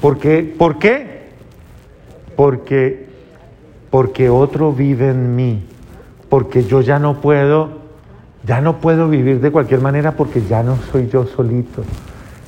¿Por 0.00 0.18
qué? 0.18 0.54
¿Por 0.56 0.78
qué? 0.78 1.26
Porque, 2.36 3.08
porque 3.90 4.28
otro 4.30 4.72
vive 4.72 5.10
en 5.10 5.34
mí. 5.34 5.66
Porque 6.28 6.64
yo 6.64 6.80
ya 6.82 6.98
no 6.98 7.20
puedo, 7.20 7.70
ya 8.44 8.60
no 8.60 8.76
puedo 8.76 9.08
vivir 9.08 9.40
de 9.40 9.50
cualquier 9.50 9.80
manera 9.80 10.12
porque 10.12 10.42
ya 10.42 10.62
no 10.62 10.76
soy 10.76 11.08
yo 11.08 11.26
solito. 11.26 11.82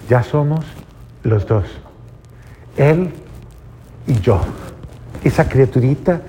Ya 0.09 0.23
somos 0.23 0.65
los 1.23 1.47
dos. 1.47 1.65
Él 2.79 3.11
y 4.07 4.15
yo. 4.21 4.41
Esa 5.23 5.49
criaturita 5.49 6.21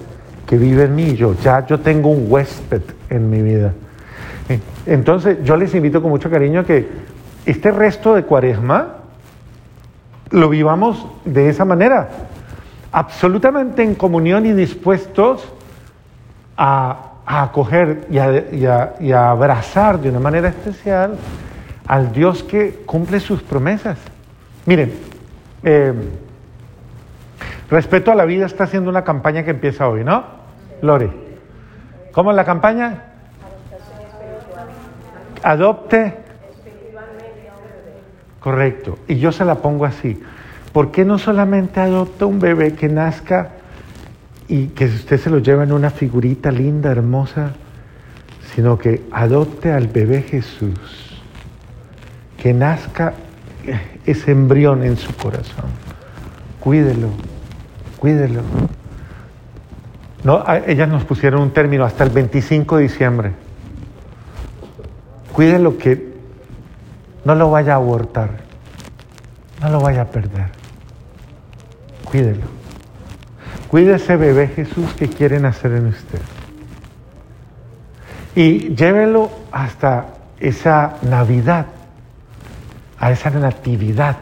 que 0.46 0.58
vive 0.58 0.84
en 0.84 0.96
mí 0.96 1.04
y 1.04 1.16
yo. 1.16 1.36
Ya 1.42 1.66
yo 1.66 1.80
tengo 1.80 2.10
un 2.10 2.26
huésped 2.28 2.82
en 3.10 3.30
mi 3.30 3.42
vida. 3.42 3.74
Entonces 4.86 5.38
yo 5.44 5.56
les 5.56 5.74
invito 5.76 6.02
con 6.02 6.10
mucho 6.10 6.30
cariño 6.30 6.62
a 6.62 6.66
que 6.66 6.88
este 7.46 7.72
resto 7.72 8.16
de 8.16 8.24
cuaresma 8.24 8.96
lo 10.32 10.50
vivamos 10.50 11.06
de 11.26 11.50
esa 11.50 11.66
manera, 11.66 12.10
absolutamente 12.92 13.84
en 13.84 13.96
comunión 13.96 14.46
y 14.46 14.54
dispuestos 14.54 15.48
a, 16.58 17.14
acoger 17.26 18.08
y 18.10 18.18
a, 18.66 19.30
abrazar 19.30 20.00
de 20.00 20.10
una 20.10 20.20
manera 20.20 20.50
especial 20.50 21.16
al 21.88 22.12
Dios 22.12 22.44
que 22.44 22.82
cumple 22.86 23.20
sus 23.20 23.42
promesas. 23.42 23.98
Miren, 24.66 24.94
eh, 25.64 25.94
Respeto 27.70 28.12
a 28.12 28.16
la 28.16 28.26
vida 28.26 28.46
está 28.46 28.64
haciendo 28.64 28.90
una 28.90 29.04
campaña 29.04 29.44
que 29.44 29.52
empieza 29.52 29.88
hoy, 29.88 30.04
¿no? 30.04 30.24
Lore. 30.82 31.12
¿Cómo 32.12 32.32
es 32.32 32.36
la 32.36 32.46
campaña? 32.46 33.04
Adopte. 35.44 36.16
Correcto. 38.40 38.98
Y 39.08 39.20
yo 39.20 39.32
se 39.32 39.46
la 39.46 39.56
pongo 39.56 39.86
así. 39.86 40.22
¿Por 40.72 40.92
qué 40.92 41.06
no 41.06 41.18
solamente 41.18 41.80
adopta 41.80 42.26
un 42.26 42.40
bebé 42.40 42.74
que 42.74 42.90
nazca 42.90 43.52
y 44.48 44.68
que 44.68 44.86
usted 44.86 45.20
se 45.20 45.30
lo 45.30 45.38
lleva 45.40 45.64
en 45.64 45.72
una 45.72 45.92
figurita 45.92 46.52
linda, 46.52 46.92
hermosa, 46.92 47.54
sino 48.56 48.78
que 48.78 49.04
adopte 49.12 49.72
al 49.72 49.88
bebé 49.88 50.24
Jesús, 50.24 51.22
que 52.38 52.54
nazca 52.54 53.14
ese 54.06 54.32
embrión 54.32 54.84
en 54.84 54.98
su 54.98 55.16
corazón. 55.16 55.66
Cuídelo, 56.60 57.10
cuídelo. 58.00 58.42
No, 60.24 60.44
ellas 60.68 60.90
nos 60.90 61.04
pusieron 61.06 61.42
un 61.42 61.52
término 61.52 61.86
hasta 61.86 62.04
el 62.04 62.10
25 62.10 62.78
de 62.78 62.84
diciembre. 62.84 63.32
Cuídelo 65.34 65.78
que 65.78 66.14
no 67.24 67.36
lo 67.36 67.52
vaya 67.52 67.74
a 67.74 67.76
abortar, 67.76 68.30
no 69.62 69.70
lo 69.70 69.80
vaya 69.80 70.02
a 70.02 70.06
perder. 70.06 70.48
Cuídelo. 72.04 72.60
Cuide 73.70 73.96
ese 73.96 74.18
bebé 74.18 74.48
Jesús 74.48 74.94
que 74.94 75.08
quiere 75.08 75.40
nacer 75.40 75.74
en 75.74 75.88
usted. 75.88 76.20
Y 78.36 78.76
llévelo 78.76 79.30
hasta 79.52 80.08
esa 80.40 80.96
Navidad, 81.04 81.68
a 83.00 83.12
esa 83.12 83.30
natividad. 83.30 84.18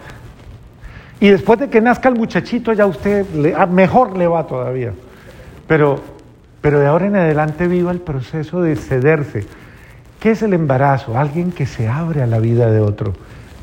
Y 1.19 1.29
después 1.29 1.59
de 1.59 1.69
que 1.69 1.81
nazca 1.81 2.09
el 2.09 2.15
muchachito, 2.15 2.73
ya 2.73 2.85
usted 2.85 3.25
le, 3.33 3.55
ah, 3.55 3.65
mejor 3.65 4.17
le 4.17 4.27
va 4.27 4.45
todavía. 4.45 4.93
Pero, 5.67 5.99
pero 6.61 6.79
de 6.79 6.87
ahora 6.87 7.07
en 7.07 7.15
adelante 7.15 7.67
viva 7.67 7.91
el 7.91 7.99
proceso 7.99 8.61
de 8.61 8.75
cederse. 8.75 9.45
¿Qué 10.19 10.31
es 10.31 10.41
el 10.41 10.53
embarazo? 10.53 11.17
Alguien 11.17 11.51
que 11.51 11.65
se 11.65 11.87
abre 11.87 12.21
a 12.21 12.27
la 12.27 12.39
vida 12.39 12.71
de 12.71 12.81
otro, 12.81 13.13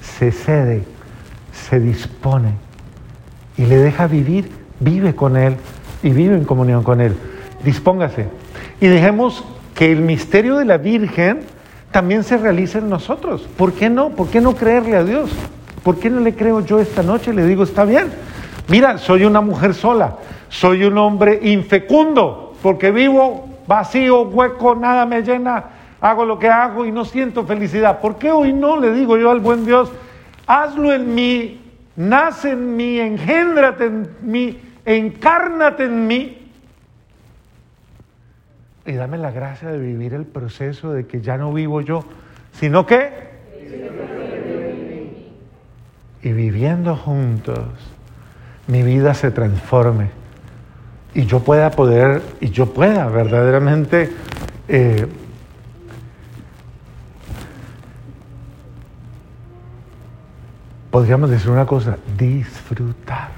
se 0.01 0.33
cede, 0.33 0.83
se 1.53 1.81
dispone 1.81 2.53
y 3.57 3.67
le 3.67 3.77
deja 3.77 4.07
vivir, 4.07 4.51
vive 4.81 5.15
con 5.15 5.37
él 5.37 5.57
y 6.03 6.11
vive 6.11 6.37
en 6.37 6.45
comunión 6.45 6.83
con 6.83 7.01
él. 7.01 7.17
Dispóngase. 7.65 8.27
Y 8.81 8.89
dejemos 8.89 9.45
que 9.75 9.93
el 9.93 10.01
misterio 10.01 10.57
de 10.57 10.65
la 10.65 10.77
Virgen 10.77 11.41
también 11.91 12.25
se 12.25 12.37
realice 12.37 12.79
en 12.79 12.89
nosotros. 12.89 13.49
¿Por 13.57 13.73
qué 13.73 13.89
no? 13.89 14.11
¿Por 14.11 14.29
qué 14.29 14.41
no 14.41 14.55
creerle 14.55 14.97
a 14.97 15.05
Dios? 15.05 15.31
¿Por 15.85 15.99
qué 15.99 16.11
no 16.11 16.21
le 16.21 16.35
creo 16.35 16.61
yo 16.61 16.81
esta 16.81 17.03
noche? 17.03 17.33
Le 17.33 17.47
digo, 17.47 17.63
está 17.63 17.85
bien. 17.85 18.07
Mira, 18.69 18.97
soy 18.97 19.25
una 19.25 19.43
mujer 19.43 19.75
sola, 19.75 20.17
soy 20.49 20.85
un 20.85 20.97
hombre 20.97 21.39
infecundo, 21.43 22.55
porque 22.63 22.91
vivo 22.91 23.47
vacío, 23.67 24.23
hueco, 24.23 24.75
nada 24.75 25.05
me 25.05 25.23
llena, 25.23 25.65
hago 26.01 26.25
lo 26.25 26.39
que 26.39 26.49
hago 26.49 26.87
y 26.87 26.93
no 26.93 27.05
siento 27.05 27.45
felicidad. 27.45 28.01
¿Por 28.01 28.17
qué 28.17 28.33
hoy 28.33 28.53
no 28.53 28.81
le 28.81 28.93
digo 28.93 29.19
yo 29.19 29.31
al 29.31 29.41
buen 29.41 29.67
Dios, 29.67 29.93
hazlo 30.47 30.93
en 30.93 31.15
mí, 31.15 31.61
nace 31.97 32.53
en 32.53 32.77
mí, 32.77 32.99
engéndrate 32.99 33.85
en 33.85 34.09
mí, 34.23 34.59
encárnate 34.87 35.85
en 35.85 36.07
mí? 36.07 36.39
Y 38.87 38.93
dame 38.93 39.19
la 39.19 39.31
gracia 39.31 39.69
de 39.69 39.79
vivir 39.79 40.15
el 40.15 40.25
proceso 40.25 40.93
de 40.93 41.07
que 41.07 41.21
ya 41.21 41.37
no 41.37 41.53
vivo 41.53 41.83
yo, 41.83 42.05
sino 42.53 42.87
que... 42.87 43.35
Y 46.25 46.33
viviendo 46.33 46.97
juntos, 46.97 47.69
mi 48.67 48.83
vida 48.83 49.15
se 49.15 49.31
transforme 49.31 50.11
y 51.15 51.27
yo 51.27 51.41
pueda 51.41 51.71
poder, 51.71 52.23
y 52.41 52.51
yo 52.51 52.75
pueda 52.75 53.07
verdaderamente 53.07 54.11
eh, 54.67 55.07
podríamos 60.91 61.29
decir 61.29 61.51
una 61.51 61.67
cosa, 61.67 61.99
disfrutar, 62.17 63.31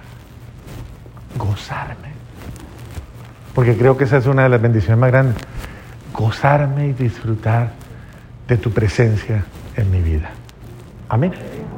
gozarme. 1.38 2.14
Porque 3.54 3.76
creo 3.76 3.96
que 3.96 4.04
esa 4.04 4.18
es 4.18 4.26
una 4.26 4.42
de 4.42 4.50
las 4.50 4.60
bendiciones 4.60 4.98
más 4.98 5.10
grandes, 5.10 5.36
gozarme 6.12 6.88
y 6.88 6.92
disfrutar 6.92 7.72
de 8.46 8.58
tu 8.58 8.70
presencia 8.70 9.44
en 9.74 9.90
mi 9.90 10.00
vida. 10.02 10.30
Amén. 11.08 11.32